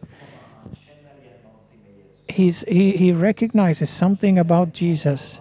He's, 2.28 2.60
he, 2.62 2.92
he 2.92 3.12
recognizes 3.12 3.90
something 3.90 4.38
about 4.38 4.72
jesus. 4.72 5.40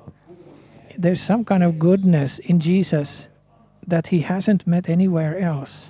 There's 0.97 1.21
some 1.21 1.43
kind 1.43 1.63
of 1.63 1.77
goodness 1.77 2.39
in 2.39 2.59
jesus 2.59 3.27
that 3.85 4.07
he 4.07 4.21
hasn't 4.21 4.65
met 4.65 4.89
anywhere 4.89 5.37
else. 5.39 5.89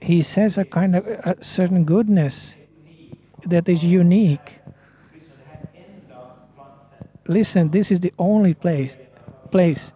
He 0.00 0.22
says 0.22 0.56
a 0.58 0.64
kind 0.64 0.96
of 0.96 1.06
a 1.06 1.36
certain 1.42 1.84
goodness 1.84 2.54
that 3.46 3.68
is 3.68 3.84
unique. 3.84 4.58
Listen, 7.28 7.70
this 7.70 7.90
is 7.90 8.00
the 8.00 8.12
only 8.18 8.54
place, 8.54 8.96
place, 9.46 9.92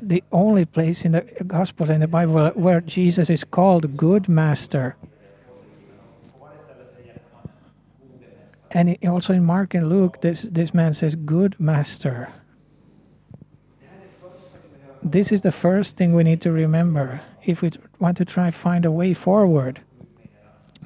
the 0.00 0.22
only 0.32 0.64
place 0.64 1.04
in 1.04 1.12
the 1.12 1.22
Gospels 1.46 1.90
and 1.90 2.02
the 2.02 2.08
Bible 2.08 2.50
where 2.50 2.80
Jesus 2.80 3.28
is 3.30 3.44
called 3.44 3.96
good 3.96 4.28
master. 4.28 4.96
And 8.70 8.96
also 9.06 9.32
in 9.32 9.44
Mark 9.44 9.74
and 9.74 9.88
Luke, 9.88 10.20
this, 10.20 10.42
this 10.42 10.74
man 10.74 10.94
says, 10.94 11.14
good 11.14 11.58
master. 11.58 12.30
This 15.02 15.32
is 15.32 15.40
the 15.40 15.52
first 15.52 15.96
thing 15.96 16.14
we 16.14 16.24
need 16.24 16.42
to 16.42 16.50
remember 16.50 17.20
if 17.44 17.62
we 17.62 17.70
want 17.98 18.16
to 18.18 18.24
try 18.24 18.50
find 18.50 18.84
a 18.84 18.90
way 18.90 19.14
forward 19.14 19.80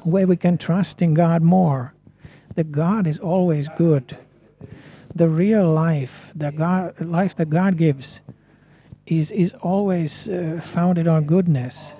where 0.02 0.26
we 0.26 0.37
can 0.37 0.59
trust 0.59 1.02
in 1.02 1.14
God 1.14 1.43
more. 1.43 1.95
That 2.55 2.71
God 2.71 3.07
is 3.07 3.19
always 3.19 3.69
good. 3.79 4.17
The 5.14 5.28
real 5.28 5.71
life, 5.71 6.33
the 6.35 6.50
God 6.50 7.00
life 7.00 7.37
that 7.37 7.50
God 7.50 7.76
gives, 7.76 8.21
is 9.07 9.31
is 9.31 9.54
always 9.61 10.28
uh, 10.28 10.61
founded 10.62 11.07
on 11.07 11.25
goodness. 11.25 11.95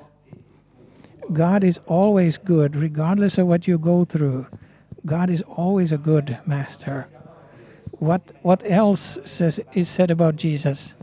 God 1.33 1.65
is 1.65 1.79
always 1.87 2.39
good, 2.39 2.75
regardless 2.77 3.39
of 3.39 3.47
what 3.47 3.69
you 3.69 3.79
go 3.79 4.05
through. 4.05 4.47
God 5.05 5.31
is 5.31 5.43
always 5.43 5.93
a 5.93 5.99
good 5.99 6.39
master. 6.47 7.09
What 7.99 8.33
what 8.43 8.63
else 8.65 9.19
says 9.25 9.61
is 9.75 9.89
said 9.89 10.11
about 10.11 10.37
Jesus? 10.37 10.95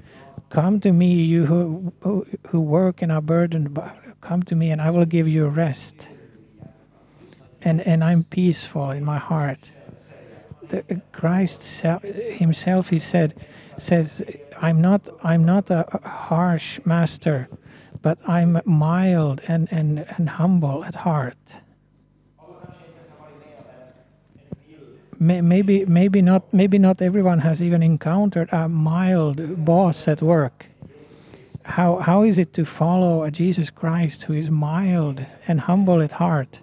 Come 0.49 0.79
to 0.79 0.91
me, 0.91 1.21
you 1.21 1.45
who 1.45 1.93
who, 2.01 2.25
who 2.47 2.59
work 2.59 3.01
and 3.01 3.11
are 3.11 3.21
burdened. 3.21 3.73
By, 3.73 3.91
come 4.21 4.43
to 4.43 4.55
me, 4.55 4.71
and 4.71 4.81
I 4.81 4.89
will 4.89 5.05
give 5.05 5.27
you 5.27 5.47
rest. 5.47 6.09
And 7.61 7.81
and 7.81 8.03
I'm 8.03 8.23
peaceful 8.23 8.91
in 8.91 9.05
my 9.05 9.17
heart. 9.17 9.71
The, 10.69 11.01
Christ 11.11 11.81
Himself, 11.81 12.89
He 12.89 12.99
said, 12.99 13.33
says, 13.77 14.21
"I'm 14.61 14.81
not 14.81 15.09
I'm 15.23 15.43
not 15.45 15.69
a, 15.69 15.85
a 15.93 16.07
harsh 16.07 16.79
master, 16.85 17.47
but 18.01 18.17
I'm 18.27 18.61
mild 18.65 19.41
and, 19.47 19.67
and, 19.71 20.05
and 20.17 20.29
humble 20.29 20.83
at 20.83 20.95
heart." 20.95 21.37
Maybe 25.19 25.85
maybe 25.85 26.21
not 26.21 26.53
maybe 26.53 26.77
not 26.79 27.01
everyone 27.01 27.39
has 27.39 27.61
even 27.61 27.83
encountered 27.83 28.49
a 28.53 28.69
mild 28.69 29.65
boss 29.65 30.07
at 30.07 30.21
work 30.21 30.67
How, 31.63 31.97
how 31.97 32.23
is 32.23 32.37
it 32.37 32.53
to 32.53 32.65
follow 32.65 33.23
a 33.23 33.31
Jesus 33.31 33.69
Christ 33.69 34.23
who 34.23 34.33
is 34.33 34.49
mild 34.49 35.25
and 35.47 35.61
humble 35.61 36.01
at 36.01 36.13
heart? 36.13 36.61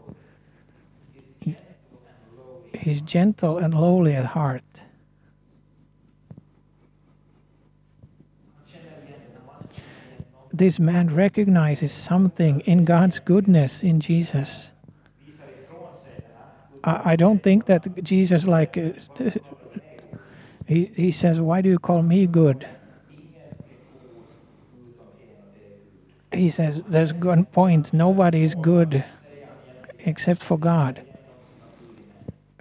He's 2.81 3.01
gentle 3.01 3.59
and 3.59 3.75
lowly 3.75 4.15
at 4.15 4.27
heart. 4.27 4.63
This 10.53 10.79
man 10.79 11.15
recognizes 11.15 11.93
something 11.93 12.61
in 12.61 12.85
God's 12.85 13.19
goodness 13.19 13.83
in 13.83 14.01
Jesus. 14.01 14.71
I, 16.83 17.13
I 17.13 17.17
don't 17.17 17.43
think 17.43 17.67
that 17.67 18.03
Jesus, 18.03 18.47
like, 18.47 18.79
uh, 18.79 18.93
he, 20.67 20.91
he 20.95 21.11
says, 21.11 21.41
Why 21.41 21.61
do 21.61 21.69
you 21.69 21.79
call 21.79 22.03
me 22.03 22.27
good? 22.27 22.67
He 26.33 26.49
says, 26.49 26.81
There's 26.89 27.13
one 27.13 27.45
point, 27.45 27.93
nobody 27.93 28.43
is 28.43 28.55
good 28.55 29.05
except 29.99 30.43
for 30.43 30.59
God. 30.59 31.06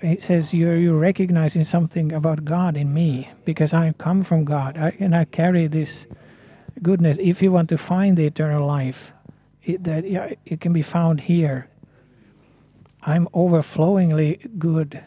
He 0.05 0.19
says, 0.19 0.53
You're, 0.53 0.77
you're 0.77 0.97
recognizing 0.97 1.63
something 1.63 2.11
about 2.11 2.45
God 2.45 2.77
in 2.77 2.93
me 2.93 3.29
because 3.43 3.73
I 3.73 3.93
come 3.97 4.23
from 4.23 4.45
God 4.45 4.77
I, 4.77 4.95
and 4.99 5.15
I 5.15 5.25
carry 5.25 5.67
this 5.67 6.05
goodness. 6.81 7.17
If 7.19 7.41
you 7.41 7.51
want 7.51 7.69
to 7.69 7.77
find 7.77 8.15
the 8.15 8.25
eternal 8.25 8.65
life, 8.65 9.11
it, 9.63 9.83
that 9.83 10.07
yeah, 10.09 10.33
it 10.45 10.61
can 10.61 10.73
be 10.73 10.81
found 10.81 11.21
here. 11.21 11.67
I'm 13.01 13.27
overflowingly 13.33 14.39
good. 14.57 15.03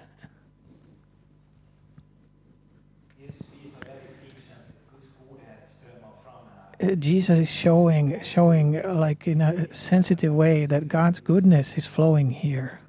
Uh, 6.80 6.94
Jesus 6.94 7.40
is 7.40 7.48
showing, 7.48 8.20
showing 8.22 8.80
like 8.82 9.26
in 9.26 9.40
a 9.40 9.72
sensitive 9.74 10.32
way 10.32 10.64
that 10.64 10.86
God's 10.86 11.18
goodness 11.18 11.76
is 11.76 11.86
flowing 11.86 12.30
here. 12.30 12.80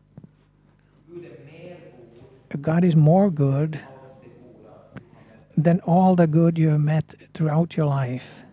God 2.58 2.84
is 2.84 2.96
more 2.96 3.30
good 3.30 3.80
than 5.56 5.80
all 5.82 6.16
the 6.16 6.28
good 6.28 6.58
you 6.58 6.70
have 6.70 6.80
met 6.80 7.16
throughout 7.34 7.76
your 7.76 7.86
life. 7.86 8.44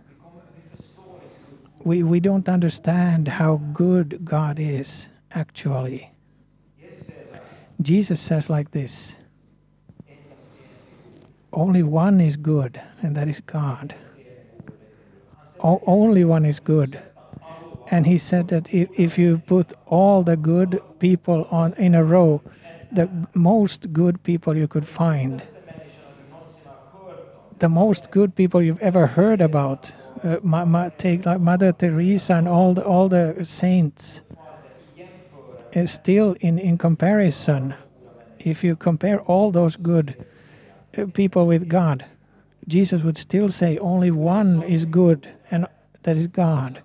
We, 1.84 2.02
we 2.02 2.20
don't 2.20 2.48
understand 2.48 3.28
how 3.28 3.56
good 3.72 4.24
God 4.24 4.58
is 4.58 5.06
actually. 5.30 6.10
Jesus 7.80 8.20
says 8.20 8.50
like 8.50 8.72
this 8.72 9.14
Only 11.52 11.82
one 11.82 12.20
is 12.20 12.36
good, 12.36 12.80
and 13.02 13.16
that 13.16 13.28
is 13.28 13.40
God. 13.40 13.94
O- 15.60 15.82
only 15.86 16.24
one 16.24 16.44
is 16.44 16.60
good. 16.60 17.00
And 17.88 18.06
he 18.06 18.18
said 18.18 18.48
that 18.48 18.72
if, 18.74 18.88
if 18.98 19.18
you 19.18 19.38
put 19.46 19.72
all 19.86 20.22
the 20.22 20.36
good 20.36 20.82
people 20.98 21.46
on 21.50 21.72
in 21.74 21.94
a 21.94 22.02
row, 22.02 22.42
the 22.92 23.08
most 23.34 23.92
good 23.92 24.22
people 24.22 24.56
you 24.56 24.68
could 24.68 24.86
find, 24.86 25.42
the 27.58 27.68
most 27.68 28.10
good 28.10 28.34
people 28.34 28.62
you've 28.62 28.80
ever 28.82 29.06
heard 29.06 29.40
about, 29.40 29.92
uh, 30.22 30.36
ma- 30.42 30.64
ma- 30.64 30.90
take 30.98 31.24
like 31.26 31.40
Mother 31.40 31.72
Teresa 31.72 32.34
and 32.34 32.48
all 32.48 32.74
the, 32.74 32.84
all 32.84 33.08
the 33.08 33.44
saints, 33.44 34.20
is 35.72 35.92
still 35.92 36.36
in, 36.40 36.58
in 36.58 36.78
comparison, 36.78 37.74
if 38.38 38.64
you 38.64 38.76
compare 38.76 39.20
all 39.22 39.50
those 39.50 39.76
good 39.76 40.24
uh, 40.96 41.06
people 41.12 41.46
with 41.46 41.68
God, 41.68 42.04
Jesus 42.68 43.02
would 43.02 43.18
still 43.18 43.50
say 43.50 43.76
only 43.78 44.10
one 44.10 44.62
is 44.62 44.84
good, 44.84 45.28
and 45.50 45.66
that 46.02 46.16
is 46.16 46.26
God. 46.28 46.82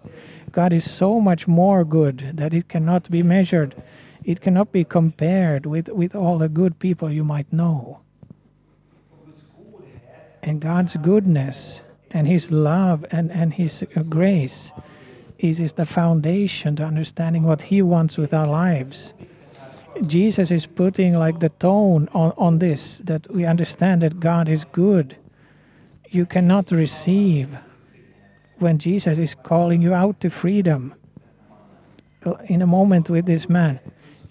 God 0.51 0.73
is 0.73 0.89
so 0.89 1.21
much 1.21 1.47
more 1.47 1.85
good 1.85 2.31
that 2.33 2.53
it 2.53 2.67
cannot 2.67 3.09
be 3.09 3.23
measured. 3.23 3.81
It 4.23 4.41
cannot 4.41 4.71
be 4.71 4.83
compared 4.83 5.65
with, 5.65 5.89
with 5.89 6.15
all 6.15 6.37
the 6.37 6.49
good 6.49 6.79
people 6.79 7.11
you 7.11 7.23
might 7.23 7.51
know. 7.51 7.99
And 10.43 10.59
God's 10.59 10.95
goodness 10.97 11.81
and 12.11 12.27
His 12.27 12.51
love 12.51 13.05
and, 13.11 13.31
and 13.31 13.53
His 13.53 13.83
uh, 13.95 14.03
grace 14.03 14.71
is, 15.39 15.59
is 15.59 15.73
the 15.73 15.85
foundation 15.85 16.75
to 16.75 16.83
understanding 16.83 17.43
what 17.43 17.63
He 17.63 17.81
wants 17.81 18.17
with 18.17 18.33
our 18.33 18.47
lives. 18.47 19.13
Jesus 20.05 20.51
is 20.51 20.65
putting 20.65 21.17
like 21.17 21.39
the 21.39 21.49
tone 21.49 22.07
on, 22.13 22.33
on 22.37 22.59
this 22.59 23.01
that 23.03 23.29
we 23.31 23.45
understand 23.45 24.01
that 24.01 24.19
God 24.19 24.47
is 24.47 24.63
good. 24.65 25.15
You 26.09 26.25
cannot 26.25 26.71
receive 26.71 27.57
when 28.59 28.77
Jesus 28.77 29.17
is 29.17 29.35
calling 29.35 29.81
you 29.81 29.93
out 29.93 30.19
to 30.21 30.29
freedom. 30.29 30.93
Uh, 32.23 32.33
in 32.45 32.61
a 32.61 32.67
moment 32.67 33.09
with 33.09 33.25
this 33.25 33.49
man, 33.49 33.79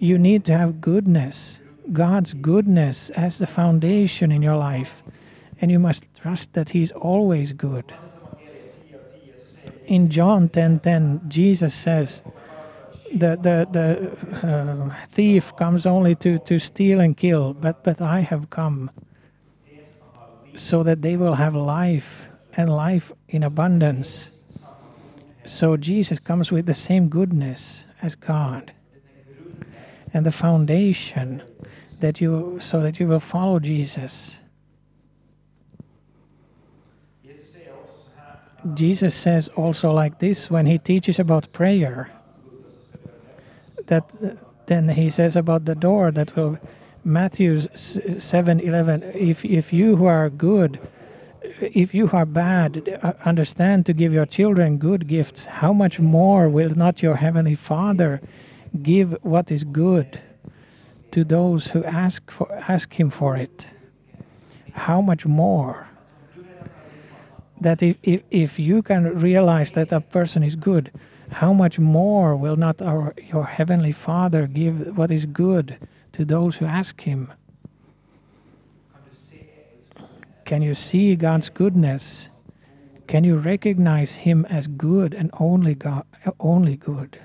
you 0.01 0.19
need 0.19 0.45
to 0.47 0.57
have 0.57 0.81
goodness, 0.81 1.61
God's 1.93 2.33
goodness 2.33 3.11
as 3.11 3.39
the 3.39 3.47
foundation 3.47 4.33
in 4.33 4.43
your 4.43 4.57
life. 4.57 5.03
And 5.61 5.71
you 5.71 5.79
must 5.79 6.05
trust 6.21 6.55
that 6.55 6.71
He's 6.71 6.91
always 6.91 7.53
good. 7.53 7.95
In 9.87 10.09
John 10.09 10.49
10:10, 10.49 10.53
10, 10.53 10.81
10, 10.81 11.21
Jesus 11.29 11.75
says, 11.75 12.23
the 13.13 13.37
the 13.37 13.67
the 13.73 14.47
uh, 14.47 14.95
thief 15.09 15.55
comes 15.57 15.85
only 15.85 16.15
to 16.15 16.39
to 16.39 16.59
steal 16.59 17.01
and 17.01 17.17
kill 17.17 17.55
but 17.55 17.83
but 17.83 18.01
i 18.01 18.21
have 18.21 18.49
come 18.51 18.89
so 20.55 20.85
that 20.85 21.03
they 21.03 21.17
will 21.17 21.35
have 21.35 21.55
life 21.55 22.29
and 22.57 22.71
life 22.71 23.11
in 23.29 23.43
abundance 23.43 24.31
so 25.45 25.77
jesus 25.77 26.21
comes 26.21 26.53
with 26.53 26.67
the 26.67 26.75
same 26.75 27.09
goodness 27.09 27.85
as 28.01 28.15
god 28.15 28.73
and 30.13 30.27
the 30.27 30.33
foundation 30.33 31.43
that 32.01 32.21
you 32.21 32.59
so 32.61 32.81
that 32.81 32.99
you 32.99 33.07
will 33.07 33.21
follow 33.21 33.59
jesus. 33.59 34.37
Jesus 38.75 39.15
says 39.15 39.49
also 39.49 39.91
like 39.91 40.19
this 40.19 40.51
when 40.51 40.67
he 40.67 40.77
teaches 40.77 41.19
about 41.19 41.51
prayer 41.53 42.11
that 43.87 44.05
then 44.67 44.89
he 44.89 45.09
says 45.09 45.35
about 45.35 45.65
the 45.65 45.75
door 45.75 46.11
that 46.11 46.37
will 46.37 46.59
Matthew 47.05 47.61
7:11 47.61 49.15
if 49.15 49.45
if 49.45 49.73
you 49.73 49.97
who 49.97 50.05
are 50.05 50.29
good 50.29 50.79
if 51.61 51.95
you 51.95 52.11
are 52.13 52.27
bad 52.27 52.99
uh, 53.03 53.15
understand 53.25 53.87
to 53.87 53.93
give 53.95 54.13
your 54.13 54.27
children 54.27 54.77
good 54.77 55.09
gifts 55.09 55.47
how 55.47 55.73
much 55.73 55.99
more 55.99 56.49
will 56.49 56.75
not 56.75 57.03
your 57.03 57.17
heavenly 57.17 57.55
father 57.55 58.21
give 58.83 59.17
what 59.23 59.51
is 59.51 59.65
good 59.65 60.21
to 61.11 61.25
those 61.25 61.67
who 61.69 61.85
ask 61.85 62.31
for 62.31 62.53
ask 62.53 62.93
him 62.99 63.11
for 63.11 63.37
it 63.37 63.67
how 64.73 65.01
much 65.01 65.27
more 65.27 65.89
that 67.61 67.83
if, 67.83 67.97
if, 68.03 68.23
if 68.31 68.59
you 68.59 68.81
can 68.83 69.21
realize 69.21 69.73
that 69.73 69.93
a 69.93 70.01
person 70.01 70.43
is 70.43 70.55
good 70.55 70.91
how 71.31 71.53
much 71.53 71.79
more 71.79 72.37
will 72.37 72.57
not 72.57 72.83
our 72.83 73.15
your 73.33 73.45
heavenly 73.45 73.93
Father 73.93 74.47
give 74.47 74.97
what 74.97 75.11
is 75.11 75.27
good 75.27 75.79
to 76.13 76.25
those 76.25 76.57
who 76.57 76.67
ask 76.67 77.01
him? 77.01 77.33
Can 80.45 80.63
you 80.63 80.75
see 80.75 81.15
God's 81.15 81.49
goodness? 81.49 82.29
Can 83.07 83.25
you 83.25 83.37
recognize 83.37 84.15
him 84.15 84.45
as 84.47 84.67
good 84.67 85.15
and 85.15 85.31
only 85.39 85.75
God, 85.75 86.05
only 86.41 86.77
good? 86.77 87.19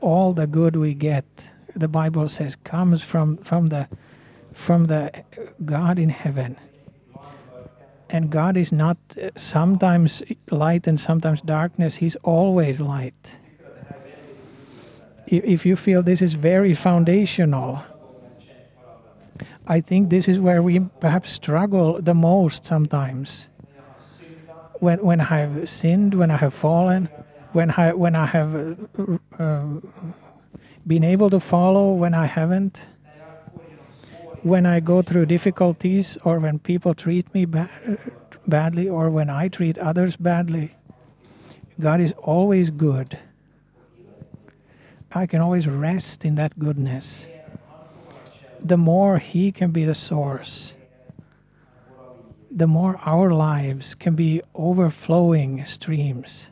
All 0.00 0.32
the 0.32 0.46
good 0.46 0.76
we 0.76 0.94
get, 0.94 1.50
the 1.76 1.88
Bible 1.88 2.28
says, 2.28 2.56
comes 2.64 3.02
from, 3.02 3.36
from 3.38 3.68
the 3.68 3.88
from 4.52 4.86
the 4.86 5.12
God 5.64 5.96
in 5.98 6.08
heaven 6.08 6.56
and 8.12 8.30
God 8.30 8.56
is 8.56 8.72
not 8.72 8.96
sometimes 9.36 10.22
light 10.50 10.86
and 10.86 10.98
sometimes 10.98 11.40
darkness, 11.40 11.96
He's 11.96 12.16
always 12.16 12.80
light. 12.80 13.32
If 15.26 15.64
you 15.64 15.76
feel 15.76 16.02
this 16.02 16.20
is 16.20 16.34
very 16.34 16.74
foundational, 16.74 17.82
I 19.66 19.80
think 19.80 20.10
this 20.10 20.26
is 20.26 20.40
where 20.40 20.62
we 20.62 20.80
perhaps 20.80 21.30
struggle 21.30 22.02
the 22.02 22.14
most 22.14 22.64
sometimes. 22.64 23.46
When, 24.80 24.98
when 25.04 25.20
I 25.20 25.38
have 25.38 25.70
sinned, 25.70 26.14
when 26.14 26.30
I 26.30 26.36
have 26.36 26.54
fallen, 26.54 27.08
when 27.52 27.70
I, 27.72 27.92
when 27.92 28.14
I 28.14 28.26
have 28.26 28.54
uh, 28.54 29.42
uh, 29.42 29.64
been 30.86 31.04
able 31.04 31.30
to 31.30 31.40
follow, 31.40 31.92
when 31.92 32.14
I 32.14 32.26
haven't 32.26 32.82
when 34.42 34.64
I 34.64 34.80
go 34.80 35.02
through 35.02 35.26
difficulties 35.26 36.16
or 36.24 36.38
when 36.38 36.58
people 36.58 36.94
treat 36.94 37.32
me 37.34 37.44
ba- 37.44 37.70
badly 38.46 38.88
or 38.88 39.10
when 39.10 39.28
I 39.28 39.48
treat 39.48 39.76
others 39.78 40.16
badly, 40.16 40.72
God 41.78 42.00
is 42.00 42.12
always 42.22 42.70
good. 42.70 43.18
I 45.12 45.26
can 45.26 45.40
always 45.40 45.66
rest 45.66 46.24
in 46.24 46.36
that 46.36 46.58
goodness. 46.58 47.26
The 48.60 48.76
more 48.76 49.18
He 49.18 49.52
can 49.52 49.72
be 49.72 49.84
the 49.84 49.94
source, 49.94 50.74
the 52.50 52.66
more 52.66 52.98
our 53.04 53.30
lives 53.30 53.94
can 53.94 54.14
be 54.14 54.42
overflowing 54.54 55.64
streams. 55.64 56.48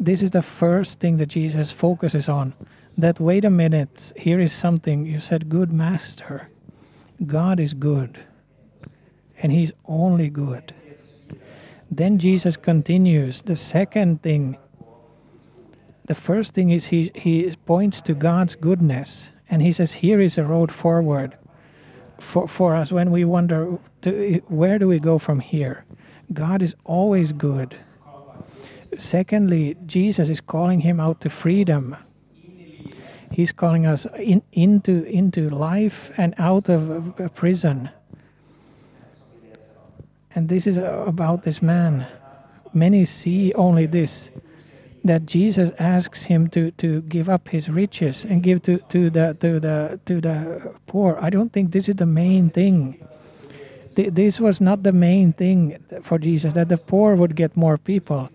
This 0.00 0.22
is 0.22 0.30
the 0.30 0.42
first 0.42 0.98
thing 0.98 1.18
that 1.18 1.26
Jesus 1.26 1.70
focuses 1.70 2.26
on. 2.26 2.54
That, 2.96 3.20
wait 3.20 3.44
a 3.44 3.50
minute, 3.50 4.14
here 4.16 4.40
is 4.40 4.52
something. 4.52 5.04
You 5.04 5.20
said, 5.20 5.50
good 5.50 5.70
master. 5.70 6.48
God 7.26 7.60
is 7.60 7.74
good, 7.74 8.18
and 9.42 9.52
He's 9.52 9.72
only 9.84 10.30
good. 10.30 10.74
Then 11.90 12.18
Jesus 12.18 12.56
continues. 12.56 13.42
The 13.42 13.56
second 13.56 14.22
thing, 14.22 14.56
the 16.06 16.14
first 16.14 16.54
thing 16.54 16.70
is 16.70 16.86
He, 16.86 17.10
he 17.14 17.54
points 17.66 18.00
to 18.02 18.14
God's 18.14 18.54
goodness, 18.54 19.30
and 19.50 19.60
He 19.60 19.72
says, 19.72 19.92
Here 19.92 20.20
is 20.20 20.38
a 20.38 20.44
road 20.44 20.72
forward 20.72 21.36
for, 22.18 22.48
for 22.48 22.74
us 22.74 22.90
when 22.90 23.10
we 23.10 23.24
wonder 23.24 23.78
to, 24.02 24.40
where 24.48 24.78
do 24.78 24.88
we 24.88 24.98
go 24.98 25.18
from 25.18 25.40
here. 25.40 25.84
God 26.32 26.62
is 26.62 26.74
always 26.84 27.32
good. 27.32 27.76
Secondly, 28.96 29.76
Jesus 29.86 30.28
is 30.28 30.40
calling 30.40 30.80
him 30.80 31.00
out 31.00 31.20
to 31.20 31.30
freedom. 31.30 31.96
He's 33.30 33.52
calling 33.52 33.86
us 33.86 34.06
in, 34.16 34.42
into, 34.52 35.04
into 35.04 35.48
life 35.50 36.10
and 36.16 36.34
out 36.38 36.68
of 36.68 37.18
a 37.20 37.28
prison. 37.28 37.90
And 40.34 40.48
this 40.48 40.66
is 40.66 40.76
about 40.76 41.42
this 41.42 41.62
man. 41.62 42.06
Many 42.72 43.04
see 43.04 43.52
only 43.54 43.86
this 43.86 44.30
that 45.04 45.24
Jesus 45.26 45.70
asks 45.78 46.24
him 46.24 46.48
to, 46.50 46.70
to 46.72 47.00
give 47.02 47.28
up 47.28 47.48
his 47.48 47.68
riches 47.68 48.24
and 48.24 48.42
give 48.42 48.62
to, 48.62 48.78
to 48.90 49.10
the 49.10 49.36
to 49.40 49.58
the 49.58 49.98
to 50.06 50.20
the 50.20 50.74
poor. 50.86 51.18
I 51.20 51.30
don't 51.30 51.52
think 51.52 51.72
this 51.72 51.88
is 51.88 51.96
the 51.96 52.06
main 52.06 52.50
thing. 52.50 53.06
This 53.94 54.40
was 54.40 54.60
not 54.60 54.82
the 54.82 54.92
main 54.92 55.32
thing 55.32 55.78
for 56.02 56.18
Jesus 56.18 56.52
that 56.54 56.68
the 56.68 56.76
poor 56.76 57.16
would 57.16 57.34
get 57.34 57.56
more 57.56 57.76
people. 57.76 58.30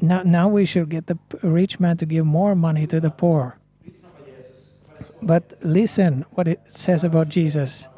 Now, 0.00 0.22
now 0.22 0.48
we 0.48 0.64
should 0.64 0.88
get 0.88 1.06
the 1.06 1.18
rich 1.42 1.80
man 1.80 1.96
to 1.98 2.06
give 2.06 2.24
more 2.24 2.54
money 2.54 2.86
to 2.86 3.00
the 3.00 3.10
poor. 3.10 3.58
But 5.20 5.54
listen 5.62 6.24
what 6.32 6.46
it 6.46 6.60
says 6.68 7.02
about 7.02 7.28
Jesus. 7.28 7.88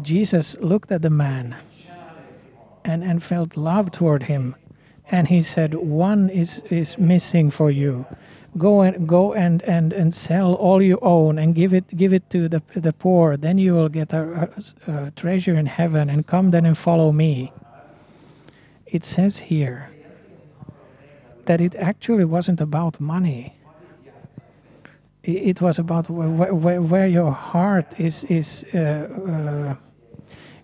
Jesus 0.00 0.56
looked 0.60 0.92
at 0.92 1.02
the 1.02 1.10
man 1.10 1.56
and, 2.84 3.02
and 3.02 3.22
felt 3.22 3.56
love 3.56 3.90
toward 3.90 4.24
him. 4.24 4.54
And 5.10 5.28
he 5.28 5.42
said, 5.42 5.74
One 5.74 6.30
is, 6.30 6.60
is 6.70 6.98
missing 6.98 7.50
for 7.50 7.70
you. 7.70 8.06
Go 8.56 8.82
and 8.82 9.08
go 9.08 9.32
and, 9.34 9.62
and, 9.62 9.92
and 9.92 10.14
sell 10.14 10.54
all 10.54 10.80
you 10.80 10.98
own 11.02 11.38
and 11.38 11.54
give 11.56 11.74
it 11.74 11.84
give 11.96 12.12
it 12.12 12.30
to 12.30 12.48
the 12.48 12.62
the 12.76 12.92
poor. 12.92 13.36
Then 13.36 13.58
you 13.58 13.74
will 13.74 13.88
get 13.88 14.12
a, 14.12 14.48
a, 14.86 14.92
a 14.92 15.10
treasure 15.10 15.56
in 15.56 15.66
heaven 15.66 16.08
and 16.08 16.24
come 16.24 16.52
then 16.52 16.64
and 16.64 16.78
follow 16.78 17.10
me. 17.10 17.52
It 18.94 19.04
says 19.04 19.38
here 19.38 19.88
that 21.46 21.60
it 21.60 21.74
actually 21.74 22.24
wasn't 22.24 22.60
about 22.60 23.00
money. 23.00 23.56
It, 25.24 25.60
was 25.60 25.80
about 25.80 26.08
where, 26.08 26.54
where, 26.54 26.80
where, 26.80 27.06
your 27.08 27.32
heart 27.32 27.98
is 27.98 28.22
is 28.24 28.64
uh, 28.72 28.78
uh, 28.78 29.74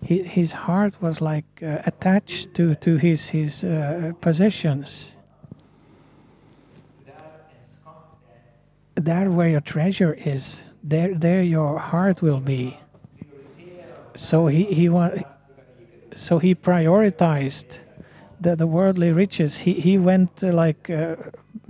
his 0.01 0.53
heart 0.53 0.93
was 1.01 1.19
like 1.19 1.43
uh, 1.61 1.79
attached 1.85 2.53
to, 2.53 2.75
to 2.75 2.95
his, 2.95 3.27
his 3.27 3.65
uh, 3.65 4.13
possessions. 4.21 5.11
There 8.95 9.29
where 9.29 9.49
your 9.49 9.61
treasure 9.61 10.13
is, 10.13 10.61
there, 10.81 11.13
there 11.15 11.43
your 11.43 11.79
heart 11.79 12.21
will 12.21 12.39
be. 12.39 12.79
So 14.15 14.47
he, 14.47 14.63
he 14.63 14.87
wa- 14.87 15.17
so 16.15 16.39
he 16.39 16.55
prioritized 16.55 17.79
the, 18.41 18.55
the 18.55 18.67
worldly 18.67 19.11
riches. 19.11 19.57
He, 19.57 19.73
he 19.73 19.97
went 19.97 20.43
uh, 20.43 20.51
like 20.51 20.89
uh, 20.89 21.15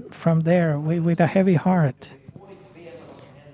from 0.10 0.42
there 0.42 0.80
with, 0.80 1.04
with 1.04 1.20
a 1.20 1.28
heavy 1.28 1.56
heart. 1.56 2.10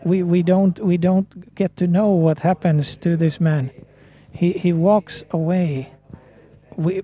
We, 0.05 0.23
we, 0.23 0.43
don't, 0.43 0.79
we 0.79 0.95
don't 0.97 1.53
get 1.55 1.75
to 1.77 1.87
know 1.87 2.11
what 2.11 2.39
happens 2.39 2.95
to 2.97 3.17
this 3.17 3.41
man 3.41 3.71
he, 4.37 4.51
he 4.51 4.71
walks 4.71 5.23
away. 5.31 5.93
We, 6.75 7.01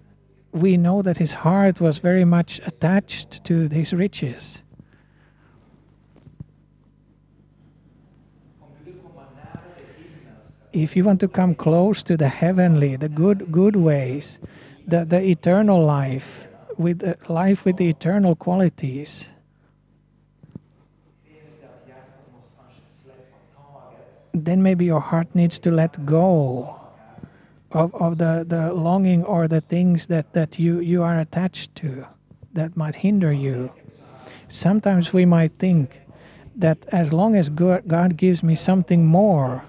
we 0.52 0.78
know 0.78 1.02
that 1.02 1.18
his 1.18 1.34
heart 1.34 1.82
was 1.82 1.98
very 1.98 2.26
much 2.26 2.62
attached 2.66 3.44
to 3.46 3.68
his 3.70 3.92
riches. 3.92 4.60
If 10.72 10.96
you 10.96 11.04
want 11.04 11.20
to 11.22 11.28
come 11.28 11.56
close 11.56 12.04
to 12.04 12.18
the 12.18 12.30
heavenly, 12.30 12.96
the 12.96 13.10
good 13.10 13.52
good 13.52 13.76
ways, 13.76 14.40
the, 14.88 15.06
the 15.06 15.22
eternal 15.22 15.84
life, 15.84 16.46
with 16.78 17.00
the 17.00 17.18
life 17.30 17.66
with 17.66 17.78
the 17.78 17.90
eternal 17.90 18.36
qualities, 18.36 19.26
then 24.34 24.64
maybe 24.64 24.86
your 24.86 25.00
heart 25.00 25.28
needs 25.36 25.60
to 25.60 25.72
let 25.72 26.06
go 26.06 26.80
of, 27.72 27.94
of 27.96 28.18
the, 28.18 28.46
the 28.48 28.74
longing 28.74 29.24
or 29.24 29.48
the 29.48 29.62
things 29.62 30.08
that, 30.08 30.34
that 30.34 30.60
you, 30.60 30.80
you 30.80 31.04
are 31.04 31.20
attached 31.20 31.76
to 31.76 32.06
that 32.54 32.76
might 32.76 32.96
hinder 32.96 33.32
you. 33.32 33.72
Sometimes 34.48 35.14
we 35.14 35.26
might 35.26 35.54
think 35.60 36.02
that 36.56 36.78
as 36.90 37.12
long 37.12 37.36
as 37.36 37.50
God 37.50 38.18
gives 38.18 38.44
me 38.44 38.56
something 38.56 39.06
more, 39.06 39.64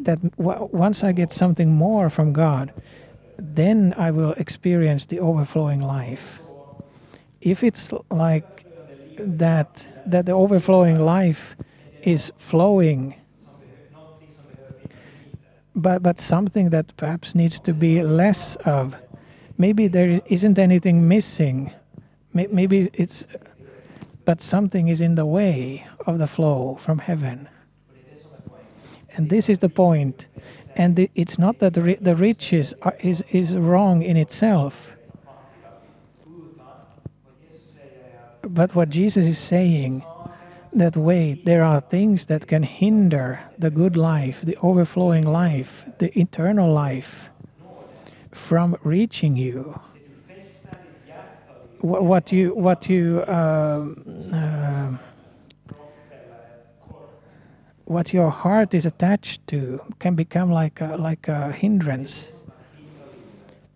that 0.00 0.18
once 0.36 1.04
I 1.04 1.12
get 1.12 1.32
something 1.32 1.70
more 1.70 2.10
from 2.10 2.32
God, 2.32 2.72
then 3.38 3.94
I 3.96 4.10
will 4.10 4.32
experience 4.32 5.06
the 5.06 5.20
overflowing 5.20 5.80
life. 5.80 6.40
If 7.40 7.64
it's 7.64 7.92
like 8.10 8.66
that, 9.18 9.86
that 10.06 10.26
the 10.26 10.32
overflowing 10.32 11.00
life 11.00 11.56
is 12.02 12.32
flowing 12.38 13.14
but 15.74 16.02
but 16.02 16.20
something 16.20 16.70
that 16.70 16.96
perhaps 16.96 17.34
needs 17.34 17.58
to 17.60 17.72
be 17.72 18.02
less 18.02 18.56
of. 18.64 18.94
Maybe 19.58 19.88
there 19.88 20.20
isn't 20.26 20.58
anything 20.58 21.08
missing. 21.08 21.72
Maybe 22.32 22.90
it's, 22.94 23.26
but 24.24 24.40
something 24.40 24.88
is 24.88 25.00
in 25.00 25.14
the 25.14 25.26
way 25.26 25.86
of 26.06 26.18
the 26.18 26.26
flow 26.26 26.78
from 26.80 26.98
heaven. 26.98 27.48
And 29.14 29.28
this 29.28 29.50
is 29.50 29.58
the 29.58 29.68
point. 29.68 30.26
And 30.76 30.96
the, 30.96 31.10
it's 31.14 31.38
not 31.38 31.58
that 31.58 31.74
the, 31.74 31.98
the 32.00 32.14
riches 32.14 32.74
are, 32.82 32.96
is, 33.00 33.22
is 33.30 33.54
wrong 33.54 34.02
in 34.02 34.16
itself. 34.16 34.92
But 38.42 38.74
what 38.74 38.90
Jesus 38.90 39.26
is 39.26 39.38
saying 39.38 40.02
that 40.72 40.96
way, 40.96 41.40
there 41.44 41.62
are 41.62 41.80
things 41.80 42.26
that 42.26 42.46
can 42.46 42.62
hinder 42.62 43.40
the 43.58 43.70
good 43.70 43.96
life, 43.96 44.40
the 44.42 44.56
overflowing 44.62 45.24
life, 45.24 45.84
the 45.98 46.18
eternal 46.18 46.72
life 46.72 47.28
from 48.32 48.76
reaching 48.82 49.36
you. 49.36 49.78
What 51.80 52.30
you, 52.32 52.54
what 52.54 52.88
you, 52.88 53.24
uh, 53.26 53.88
uh, 54.32 54.92
what 57.84 58.12
your 58.12 58.30
heart 58.30 58.74
is 58.74 58.86
attached 58.86 59.46
to 59.48 59.80
can 59.98 60.14
become 60.14 60.50
like 60.50 60.80
a, 60.80 60.96
like 60.96 61.28
a 61.28 61.52
hindrance, 61.52 62.32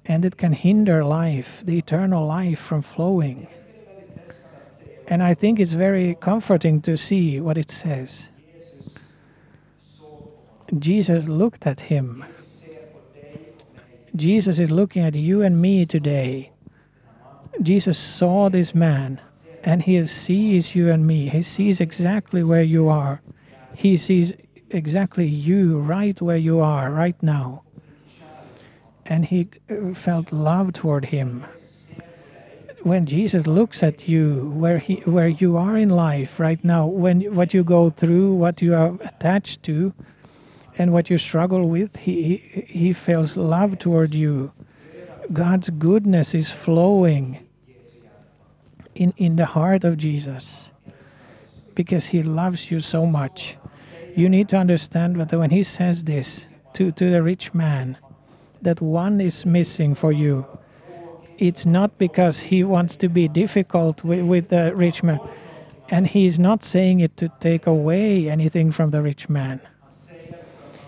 and 0.04 0.24
it 0.24 0.36
can 0.36 0.52
hinder 0.52 1.04
life, 1.04 1.62
the 1.64 1.78
eternal 1.78 2.26
life, 2.26 2.58
from 2.58 2.82
flowing. 2.82 3.48
And 5.08 5.22
I 5.22 5.34
think 5.34 5.60
it's 5.60 5.72
very 5.72 6.16
comforting 6.20 6.80
to 6.82 6.96
see 6.96 7.40
what 7.40 7.58
it 7.58 7.70
says. 7.70 8.28
Jesus 10.78 11.28
looked 11.28 11.66
at 11.66 11.82
him. 11.82 12.24
Jesus 14.16 14.58
is 14.58 14.70
looking 14.70 15.02
at 15.02 15.14
you 15.14 15.42
and 15.42 15.60
me 15.60 15.86
today. 15.86 16.50
Jesus 17.62 17.98
saw 17.98 18.48
this 18.48 18.74
man 18.74 19.20
and 19.62 19.82
he 19.82 20.06
sees 20.06 20.74
you 20.74 20.90
and 20.90 21.06
me. 21.06 21.28
He 21.28 21.42
sees 21.42 21.80
exactly 21.80 22.42
where 22.42 22.62
you 22.62 22.88
are. 22.88 23.20
He 23.76 23.96
sees 23.96 24.32
exactly 24.70 25.26
you 25.26 25.78
right 25.78 26.20
where 26.20 26.36
you 26.36 26.60
are 26.60 26.90
right 26.90 27.20
now. 27.22 27.62
And 29.04 29.26
he 29.26 29.48
uh, 29.70 29.94
felt 29.94 30.32
love 30.32 30.72
toward 30.72 31.06
him 31.06 31.44
when 32.86 33.04
Jesus 33.04 33.48
looks 33.48 33.82
at 33.82 34.06
you, 34.06 34.48
where 34.54 34.78
he, 34.78 35.02
where 35.06 35.26
you 35.26 35.56
are 35.56 35.76
in 35.76 35.88
life 35.88 36.38
right 36.38 36.62
now, 36.62 36.86
when 36.86 37.20
what 37.34 37.52
you 37.52 37.64
go 37.64 37.90
through, 37.90 38.34
what 38.34 38.62
you 38.62 38.76
are 38.76 38.94
attached 39.00 39.64
to, 39.64 39.92
and 40.78 40.92
what 40.92 41.10
you 41.10 41.18
struggle 41.18 41.68
with, 41.68 41.96
he 41.96 42.36
he 42.68 42.92
feels 42.92 43.36
love 43.36 43.80
toward 43.80 44.14
you. 44.14 44.52
God's 45.32 45.68
goodness 45.70 46.32
is 46.32 46.48
flowing 46.52 47.44
in 48.94 49.12
in 49.16 49.34
the 49.34 49.46
heart 49.46 49.82
of 49.82 49.96
Jesus 49.98 50.68
because 51.74 52.06
he 52.06 52.22
loves 52.22 52.70
you 52.70 52.80
so 52.80 53.04
much. 53.04 53.56
You 54.16 54.30
need 54.30 54.48
to 54.48 54.56
understand 54.56 55.20
that 55.20 55.38
when 55.38 55.50
he 55.50 55.62
says 55.62 56.04
this 56.04 56.46
to, 56.72 56.90
to 56.92 57.10
the 57.10 57.22
rich 57.22 57.52
man, 57.52 57.98
that 58.62 58.80
one 58.80 59.20
is 59.20 59.44
missing 59.44 59.94
for 59.94 60.10
you, 60.10 60.46
it's 61.36 61.66
not 61.66 61.98
because 61.98 62.40
he 62.40 62.64
wants 62.64 62.96
to 62.96 63.10
be 63.10 63.28
difficult 63.28 64.02
with, 64.02 64.24
with 64.24 64.48
the 64.48 64.74
rich 64.74 65.02
man. 65.02 65.20
And 65.90 66.06
he's 66.06 66.38
not 66.38 66.64
saying 66.64 67.00
it 67.00 67.16
to 67.18 67.28
take 67.40 67.66
away 67.66 68.30
anything 68.30 68.72
from 68.72 68.90
the 68.90 69.02
rich 69.02 69.28
man. 69.28 69.60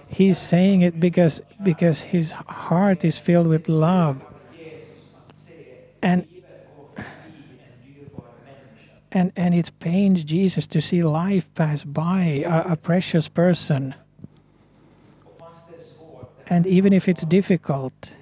He's 0.08 0.38
saying 0.38 0.80
it 0.80 0.98
because 0.98 1.42
because 1.62 2.00
his 2.00 2.32
heart 2.32 3.04
is 3.04 3.18
filled 3.18 3.46
with 3.46 3.68
love. 3.68 4.22
And 6.02 6.26
and 9.12 9.32
and 9.36 9.54
it 9.54 9.70
pains 9.80 10.24
Jesus 10.24 10.66
to 10.68 10.80
see 10.80 11.02
life 11.02 11.46
pass 11.54 11.84
by 11.84 12.44
a, 12.44 12.72
a 12.72 12.76
precious 12.76 13.28
person. 13.28 13.94
And 16.50 16.66
even 16.66 16.92
if 16.92 17.08
it's 17.08 17.24
difficult, 17.24 18.12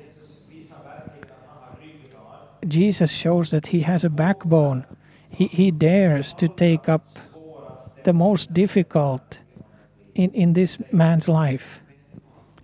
Jesus 2.66 3.11
shows 3.11 3.51
that 3.51 3.68
he 3.68 3.83
has 3.83 4.05
a 4.05 4.11
backbone. 4.11 4.85
He, 5.31 5.46
he 5.46 5.70
dares 5.70 6.35
to 6.35 6.49
take 6.49 6.88
up 6.88 7.07
the 8.05 8.12
most 8.12 8.53
difficult 8.53 9.38
in, 10.14 10.31
in 10.33 10.55
this 10.55 10.79
man's 10.92 11.29
life 11.29 11.81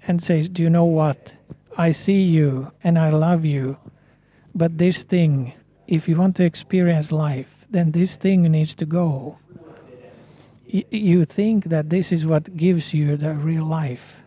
and 0.07 0.23
says, 0.23 0.49
Do 0.49 0.63
you 0.63 0.71
know 0.71 0.85
what? 0.85 1.37
I 1.77 1.93
see 1.93 2.23
you 2.23 2.73
and 2.83 2.99
I 2.99 3.11
love 3.11 3.45
you. 3.45 3.77
But 4.55 4.79
this 4.79 5.05
thing, 5.05 5.53
if 5.87 6.09
you 6.09 6.17
want 6.17 6.37
to 6.37 6.45
experience 6.45 7.13
life, 7.13 7.62
then 7.73 7.93
this 7.93 8.17
thing 8.17 8.43
needs 8.43 8.75
to 8.77 8.87
go. 8.87 9.39
You 10.67 11.25
think 11.25 11.65
that 11.65 11.91
this 11.91 12.13
is 12.13 12.25
what 12.25 12.57
gives 12.57 12.95
you 12.95 13.17
the 13.17 13.35
real 13.35 13.65
life. 13.65 14.23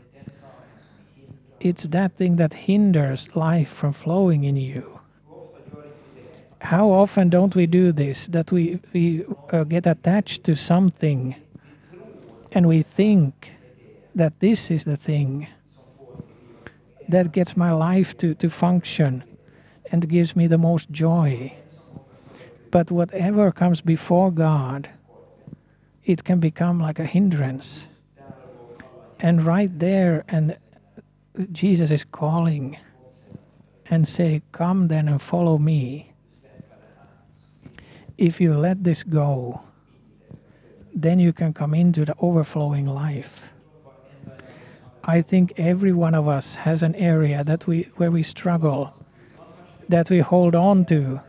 It's 1.59 1.83
that 1.83 2.17
thing 2.17 2.35
that 2.35 2.53
hinders 2.53 3.35
life 3.35 3.69
from 3.69 3.93
flowing 3.93 4.43
in 4.43 4.55
you. 4.55 4.99
How 6.61 6.89
often 6.89 7.29
don't 7.29 7.55
we 7.55 7.65
do 7.65 7.91
this? 7.91 8.27
That 8.27 8.51
we, 8.51 8.79
we 8.93 9.25
uh, 9.51 9.63
get 9.63 9.87
attached 9.87 10.43
to 10.45 10.55
something 10.55 11.35
and 12.51 12.67
we 12.67 12.81
think 12.81 13.51
that 14.15 14.39
this 14.39 14.71
is 14.71 14.85
the 14.85 14.97
thing 14.97 15.47
that 17.07 17.31
gets 17.31 17.57
my 17.57 17.71
life 17.71 18.17
to, 18.17 18.33
to 18.35 18.49
function 18.49 19.23
and 19.91 20.09
gives 20.09 20.35
me 20.35 20.47
the 20.47 20.57
most 20.57 20.89
joy. 20.89 21.53
But 22.75 22.91
whatever 22.91 23.53
comes 23.53 23.79
before 23.79 24.31
God, 24.31 24.89
it 26.03 26.25
can 26.25 26.41
become 26.41 26.77
like 26.77 26.99
a 26.99 27.05
hindrance. 27.05 27.87
And 29.17 29.45
right 29.45 29.71
there, 29.79 30.25
and 30.27 30.57
Jesus 31.53 31.89
is 31.89 32.03
calling 32.03 32.75
and 33.89 34.09
say, 34.09 34.41
Come 34.51 34.89
then 34.89 35.07
and 35.07 35.21
follow 35.21 35.57
me. 35.57 36.11
If 38.17 38.41
you 38.41 38.53
let 38.53 38.83
this 38.83 39.03
go, 39.03 39.61
then 40.93 41.17
you 41.17 41.31
can 41.31 41.53
come 41.53 41.73
into 41.73 42.03
the 42.03 42.15
overflowing 42.19 42.87
life. 42.87 43.45
I 45.01 45.21
think 45.21 45.53
every 45.55 45.93
one 45.93 46.13
of 46.13 46.27
us 46.27 46.55
has 46.55 46.83
an 46.83 46.95
area 46.95 47.41
that 47.45 47.67
we 47.67 47.83
where 47.95 48.11
we 48.11 48.23
struggle, 48.23 48.93
that 49.87 50.09
we 50.09 50.19
hold 50.19 50.55
on 50.55 50.83
to. 50.87 51.21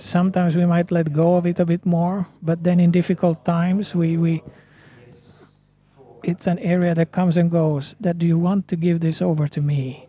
Sometimes 0.00 0.56
we 0.56 0.64
might 0.64 0.90
let 0.90 1.12
go 1.12 1.36
of 1.36 1.46
it 1.46 1.60
a 1.60 1.64
bit 1.64 1.84
more, 1.84 2.26
but 2.42 2.64
then 2.64 2.80
in 2.80 2.90
difficult 2.90 3.44
times 3.44 3.94
we, 3.94 4.16
we 4.16 4.42
it's 6.24 6.46
an 6.46 6.58
area 6.58 6.94
that 6.94 7.12
comes 7.12 7.36
and 7.36 7.50
goes. 7.50 7.94
That 8.00 8.18
do 8.18 8.26
you 8.26 8.38
want 8.38 8.66
to 8.68 8.76
give 8.76 9.00
this 9.00 9.22
over 9.22 9.46
to 9.48 9.60
me? 9.60 10.08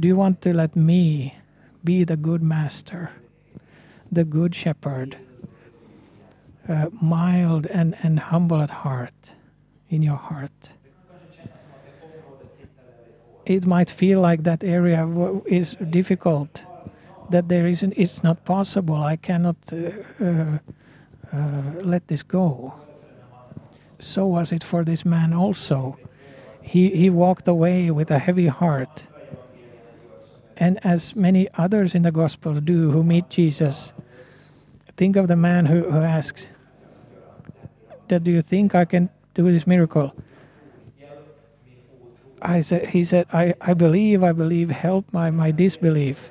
Do 0.00 0.08
you 0.08 0.16
want 0.16 0.42
to 0.42 0.52
let 0.52 0.74
me 0.74 1.34
be 1.84 2.04
the 2.04 2.16
good 2.16 2.42
master, 2.42 3.10
the 4.10 4.24
good 4.24 4.54
shepherd, 4.54 5.16
uh, 6.68 6.86
mild 7.00 7.66
and, 7.66 7.96
and 8.02 8.18
humble 8.18 8.60
at 8.60 8.70
heart, 8.70 9.32
in 9.90 10.02
your 10.02 10.16
heart? 10.16 10.70
it 13.46 13.66
might 13.66 13.90
feel 13.90 14.20
like 14.20 14.42
that 14.44 14.64
area 14.64 15.06
is 15.46 15.76
difficult, 15.90 16.62
that 17.30 17.48
there 17.48 17.66
isn't, 17.66 17.94
it's 17.96 18.22
not 18.22 18.44
possible. 18.44 18.96
I 18.96 19.16
cannot 19.16 19.56
uh, 19.72 19.90
uh, 20.22 20.58
uh, 21.32 21.62
let 21.82 22.06
this 22.08 22.22
go. 22.22 22.74
So 23.98 24.26
was 24.26 24.52
it 24.52 24.62
for 24.62 24.84
this 24.84 25.04
man 25.04 25.32
also. 25.32 25.98
He, 26.62 26.90
he 26.90 27.10
walked 27.10 27.48
away 27.48 27.90
with 27.90 28.10
a 28.10 28.18
heavy 28.18 28.46
heart. 28.46 29.04
And 30.56 30.78
as 30.84 31.16
many 31.16 31.48
others 31.54 31.94
in 31.94 32.02
the 32.02 32.12
gospel 32.12 32.60
do 32.60 32.90
who 32.90 33.02
meet 33.02 33.28
Jesus, 33.28 33.92
think 34.96 35.16
of 35.16 35.28
the 35.28 35.36
man 35.36 35.66
who, 35.66 35.90
who 35.90 36.00
asks, 36.00 36.46
that 38.08 38.24
do 38.24 38.30
you 38.30 38.42
think 38.42 38.74
I 38.74 38.84
can 38.84 39.10
do 39.34 39.50
this 39.50 39.66
miracle? 39.66 40.14
I 42.42 42.60
said, 42.60 42.90
he 42.90 43.04
said, 43.04 43.26
I, 43.32 43.54
I 43.60 43.72
believe, 43.72 44.22
I 44.22 44.32
believe, 44.32 44.70
help 44.70 45.06
my, 45.12 45.30
my 45.30 45.50
disbelief. 45.50 46.30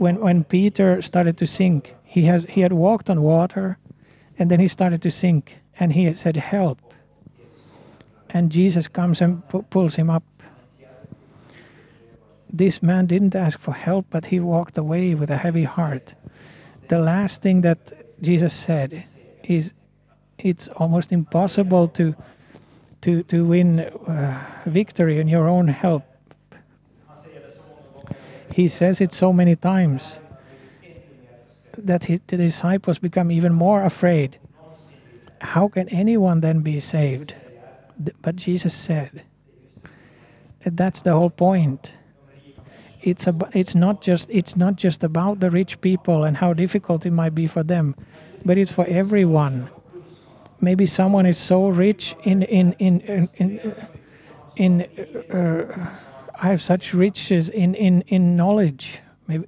When, 0.00 0.18
when 0.18 0.44
Peter 0.44 1.02
started 1.02 1.36
to 1.36 1.46
sink, 1.46 1.94
he, 2.02 2.24
has, 2.24 2.46
he 2.48 2.62
had 2.62 2.72
walked 2.72 3.10
on 3.10 3.20
water 3.20 3.76
and 4.38 4.50
then 4.50 4.58
he 4.58 4.66
started 4.66 5.02
to 5.02 5.10
sink 5.10 5.58
and 5.78 5.92
he 5.92 6.10
said, 6.14 6.36
Help. 6.36 6.78
And 8.30 8.50
Jesus 8.50 8.88
comes 8.88 9.20
and 9.20 9.46
pu- 9.50 9.64
pulls 9.64 9.96
him 9.96 10.08
up. 10.08 10.24
This 12.50 12.82
man 12.82 13.04
didn't 13.04 13.34
ask 13.34 13.58
for 13.60 13.74
help, 13.74 14.06
but 14.08 14.24
he 14.24 14.40
walked 14.40 14.78
away 14.78 15.14
with 15.14 15.28
a 15.28 15.36
heavy 15.36 15.64
heart. 15.64 16.14
The 16.88 16.98
last 16.98 17.42
thing 17.42 17.60
that 17.60 17.78
Jesus 18.22 18.54
said 18.54 19.04
is, 19.44 19.74
It's 20.38 20.68
almost 20.68 21.12
impossible 21.12 21.88
to 21.88 22.14
to, 23.02 23.22
to 23.24 23.44
win 23.44 23.80
uh, 23.80 24.62
victory 24.66 25.20
in 25.20 25.28
your 25.28 25.48
own 25.48 25.68
help. 25.68 26.04
He 28.52 28.68
says 28.68 29.00
it 29.00 29.12
so 29.12 29.32
many 29.32 29.56
times 29.56 30.20
that 31.76 32.04
he, 32.04 32.20
the 32.26 32.36
disciples 32.36 32.98
become 32.98 33.30
even 33.30 33.52
more 33.52 33.82
afraid. 33.82 34.38
How 35.40 35.68
can 35.68 35.88
anyone 35.88 36.40
then 36.40 36.60
be 36.60 36.80
saved? 36.80 37.34
But 38.22 38.36
Jesus 38.36 38.74
said, 38.74 39.22
that's 40.64 41.02
the 41.02 41.12
whole 41.12 41.30
point. 41.30 41.92
It's, 43.02 43.26
ab- 43.26 43.50
it's, 43.54 43.74
not 43.74 44.02
just, 44.02 44.28
it's 44.30 44.56
not 44.56 44.76
just 44.76 45.02
about 45.02 45.40
the 45.40 45.50
rich 45.50 45.80
people 45.80 46.24
and 46.24 46.36
how 46.36 46.52
difficult 46.52 47.06
it 47.06 47.12
might 47.12 47.34
be 47.34 47.46
for 47.46 47.62
them, 47.62 47.94
but 48.44 48.58
it's 48.58 48.70
for 48.70 48.86
everyone 48.86 49.70
maybe 50.60 50.86
someone 50.86 51.26
is 51.26 51.38
so 51.38 51.68
rich 51.68 52.14
in 52.24 52.42
in 52.42 52.72
in 52.74 53.00
in 53.00 53.28
in, 53.36 53.74
in 54.56 55.34
uh, 55.34 55.90
I 56.42 56.48
have 56.48 56.62
such 56.62 56.94
riches 56.94 57.50
in 57.50 57.74
in 57.74 58.02
in 58.08 58.34
knowledge 58.34 59.00
maybe 59.28 59.46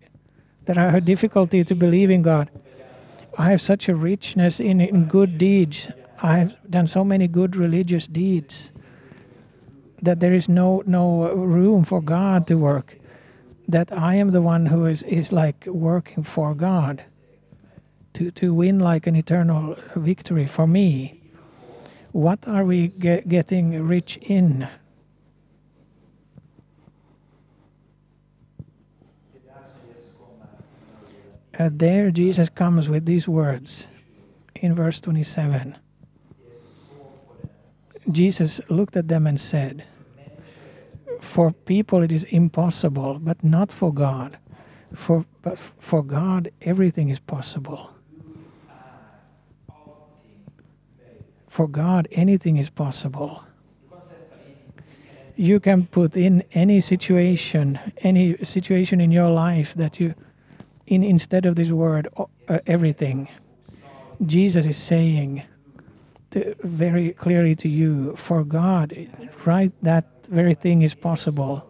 that 0.66 0.76
I 0.76 0.90
have 0.90 1.04
difficulty 1.06 1.64
to 1.64 1.74
believe 1.74 2.10
in 2.10 2.22
God. 2.22 2.50
I 3.38 3.50
have 3.50 3.62
such 3.62 3.88
a 3.88 3.94
richness 3.94 4.60
in 4.60 4.80
in 4.80 5.06
good 5.06 5.38
deeds. 5.38 5.88
I 6.22 6.38
have 6.38 6.54
done 6.70 6.86
so 6.86 7.02
many 7.02 7.28
good 7.28 7.56
religious 7.56 8.06
deeds 8.06 8.72
that 10.02 10.20
there 10.20 10.34
is 10.34 10.48
no 10.48 10.82
no 10.86 11.32
room 11.32 11.84
for 11.84 12.02
God 12.02 12.46
to 12.48 12.56
work. 12.56 12.98
That 13.66 13.90
I 13.90 14.16
am 14.16 14.32
the 14.32 14.42
one 14.42 14.66
who 14.66 14.84
is 14.84 15.02
is 15.04 15.32
like 15.32 15.66
working 15.66 16.24
for 16.24 16.54
God 16.54 17.04
to, 18.14 18.30
to 18.32 18.52
win 18.52 18.78
like 18.78 19.06
an 19.06 19.16
eternal 19.16 19.76
victory 19.96 20.46
for 20.46 20.66
me. 20.66 21.20
What 22.12 22.46
are 22.46 22.64
we 22.64 22.88
get, 22.88 23.28
getting 23.28 23.88
rich 23.88 24.18
in? 24.18 24.68
There 31.58 32.10
Jesus 32.10 32.48
comes 32.48 32.88
with 32.88 33.04
these 33.04 33.28
words 33.28 33.86
in 34.56 34.74
verse 34.74 35.00
27. 35.00 35.76
Jesus 38.10 38.60
looked 38.68 38.96
at 38.96 39.08
them 39.08 39.26
and 39.26 39.40
said, 39.40 39.84
For 41.20 41.52
people 41.52 42.02
it 42.02 42.10
is 42.10 42.24
impossible, 42.24 43.18
but 43.20 43.44
not 43.44 43.70
for 43.70 43.92
God. 43.92 44.38
For, 44.94 45.24
but 45.42 45.58
for 45.78 46.02
God 46.02 46.50
everything 46.62 47.10
is 47.10 47.18
possible. 47.18 47.90
For 51.52 51.68
God, 51.68 52.08
anything 52.12 52.56
is 52.56 52.70
possible. 52.70 53.44
You 55.36 55.60
can 55.60 55.86
put 55.86 56.16
in 56.16 56.44
any 56.52 56.80
situation, 56.80 57.78
any 57.98 58.42
situation 58.42 59.02
in 59.02 59.10
your 59.10 59.28
life 59.28 59.74
that 59.74 60.00
you, 60.00 60.14
in 60.86 61.02
instead 61.02 61.46
of 61.46 61.56
this 61.56 61.70
word, 61.70 62.08
uh, 62.16 62.58
everything. 62.66 63.28
Jesus 64.24 64.66
is 64.66 64.76
saying, 64.76 65.42
uh, 66.36 66.40
very 66.62 67.12
clearly 67.12 67.54
to 67.56 67.68
you. 67.68 68.16
For 68.16 68.44
God, 68.44 68.94
right, 69.44 69.72
that 69.82 70.04
very 70.28 70.54
thing 70.54 70.82
is 70.82 70.94
possible. 70.94 71.66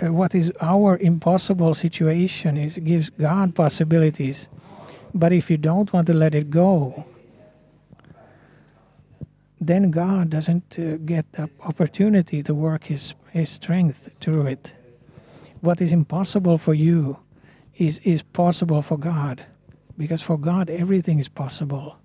Uh, 0.00 0.12
what 0.12 0.34
is 0.34 0.52
our 0.60 0.96
impossible 0.98 1.74
situation 1.74 2.56
is 2.56 2.76
gives 2.76 3.10
God 3.10 3.54
possibilities. 3.54 4.48
But 5.12 5.32
if 5.32 5.50
you 5.50 5.56
don't 5.56 5.92
want 5.92 6.06
to 6.06 6.14
let 6.14 6.34
it 6.34 6.50
go, 6.50 7.04
then 9.60 9.90
God 9.90 10.30
doesn't 10.30 10.78
uh, 10.78 10.96
get 11.04 11.32
the 11.32 11.50
opportunity 11.64 12.42
to 12.42 12.54
work 12.54 12.84
his, 12.84 13.14
his 13.32 13.50
strength 13.50 14.10
through 14.20 14.46
it. 14.46 14.72
What 15.60 15.80
is 15.80 15.92
impossible 15.92 16.58
for 16.58 16.74
you 16.74 17.18
is, 17.76 17.98
is 18.04 18.22
possible 18.22 18.82
for 18.82 18.96
God. 18.96 19.44
Because 19.96 20.22
for 20.22 20.38
God, 20.38 20.70
everything 20.70 21.18
is 21.18 21.28
possible. 21.28 21.96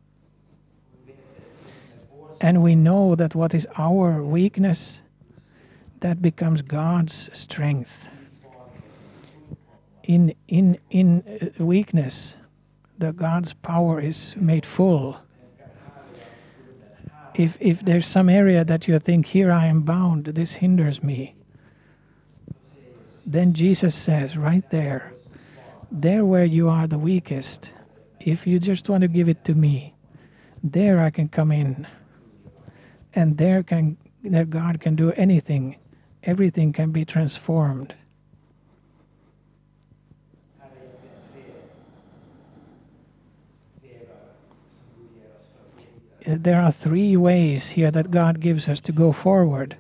And 2.42 2.64
we 2.64 2.76
know 2.76 3.16
that 3.16 3.36
what 3.36 3.54
is 3.54 3.68
our 3.78 4.24
weakness, 4.24 5.00
that 6.00 6.22
becomes 6.22 6.62
God's 6.62 7.30
strength. 7.34 8.10
In, 10.04 10.34
in, 10.48 10.80
in 10.90 11.24
uh, 11.60 11.64
weakness, 11.64 12.36
the 12.98 13.14
God's 13.14 13.54
power 13.54 14.00
is 14.00 14.36
made 14.36 14.66
full. 14.66 15.18
If, 17.36 17.58
if 17.60 17.82
there's 17.82 18.06
some 18.06 18.30
area 18.30 18.64
that 18.64 18.88
you 18.88 19.00
think, 19.00 19.26
here 19.26 19.52
I 19.52 19.66
am 19.66 19.82
bound, 19.82 20.26
this 20.26 20.54
hinders 20.54 21.02
me, 21.02 21.36
then 23.26 23.54
Jesus 23.54 23.96
says 23.96 24.38
right 24.38 24.70
there, 24.70 25.14
there 25.92 26.26
where 26.26 26.46
you 26.46 26.70
are 26.70 26.88
the 26.88 26.98
weakest, 26.98 27.72
if 28.20 28.46
you 28.46 28.60
just 28.60 28.90
want 28.90 29.02
to 29.02 29.08
give 29.08 29.30
it 29.30 29.44
to 29.46 29.54
me, 29.54 29.94
there 30.64 31.00
I 31.00 31.10
can 31.10 31.28
come 31.28 31.52
in. 31.52 31.88
And 33.14 33.38
there 33.38 33.64
can 33.64 33.98
there 34.24 34.46
God 34.46 34.80
can 34.80 34.96
do 34.96 35.12
anything. 35.12 35.76
Everything 36.24 36.72
can 36.72 36.92
be 36.92 37.04
transformed. 37.04 37.94
There 46.26 46.62
are 46.62 46.72
three 46.72 47.18
ways 47.18 47.70
here 47.70 47.92
that 47.92 48.12
God 48.12 48.40
gives 48.40 48.70
us 48.70 48.80
to 48.82 48.94
go 48.94 49.12
forward. 49.12 49.76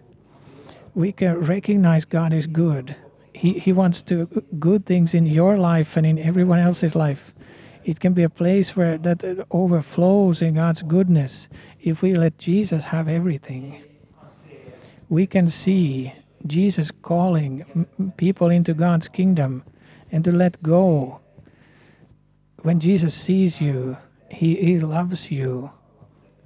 We 0.93 1.13
can 1.13 1.39
recognize 1.39 2.03
God 2.03 2.33
is 2.33 2.47
good. 2.47 2.95
He, 3.33 3.59
he 3.59 3.71
wants 3.71 4.01
to 4.03 4.25
good 4.59 4.85
things 4.85 5.13
in 5.13 5.25
your 5.25 5.57
life 5.57 5.95
and 5.95 6.05
in 6.05 6.19
everyone 6.19 6.59
else's 6.59 6.95
life. 6.95 7.33
It 7.85 7.99
can 7.99 8.13
be 8.13 8.23
a 8.23 8.29
place 8.29 8.75
where 8.75 8.97
that 8.97 9.45
overflows 9.51 10.41
in 10.41 10.55
God's 10.55 10.81
goodness 10.81 11.47
if 11.81 12.01
we 12.01 12.13
let 12.13 12.37
Jesus 12.37 12.83
have 12.85 13.07
everything. 13.07 13.81
We 15.09 15.25
can 15.27 15.49
see 15.49 16.13
Jesus 16.45 16.91
calling 16.91 17.87
people 18.17 18.49
into 18.49 18.73
God's 18.73 19.07
kingdom 19.07 19.63
and 20.11 20.23
to 20.25 20.31
let 20.31 20.61
go. 20.61 21.21
When 22.63 22.79
Jesus 22.79 23.13
sees 23.13 23.61
you, 23.61 23.97
he, 24.29 24.55
he 24.55 24.79
loves 24.79 25.31
you 25.31 25.71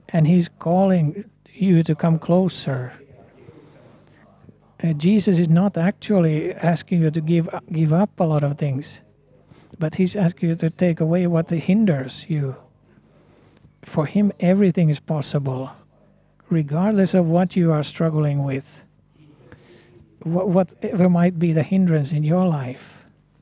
and 0.10 0.28
he's 0.28 0.50
calling 0.60 1.30
you 1.54 1.84
to 1.84 1.96
come 1.96 2.20
closer. 2.20 2.94
Uh, 4.84 4.94
Jesus 4.94 5.40
is 5.40 5.50
not 5.50 5.78
actually 5.78 6.54
asking 6.54 7.02
you 7.02 7.12
to 7.12 7.22
give 7.22 7.50
give 7.72 7.92
up 7.92 8.20
a 8.20 8.24
lot 8.24 8.44
of 8.44 8.58
things, 8.58 9.02
but 9.80 9.96
he's 9.96 10.16
asking 10.16 10.50
you 10.50 10.56
to 10.56 10.70
take 10.70 11.00
away 11.00 11.26
what 11.28 11.50
hinders 11.50 12.26
you. 12.28 12.56
For 13.84 14.06
him, 14.06 14.32
everything 14.40 14.90
is 14.90 15.00
possible 15.00 15.72
regardless 16.50 17.14
of 17.14 17.26
what 17.26 17.56
you 17.56 17.72
are 17.72 17.84
struggling 17.84 18.44
with, 18.44 18.82
wha- 20.24 20.46
whatever 20.46 21.10
might 21.10 21.38
be 21.38 21.54
the 21.54 21.64
hindrance 21.64 22.12
in 22.12 22.24
your 22.24 22.46
life, 22.46 22.97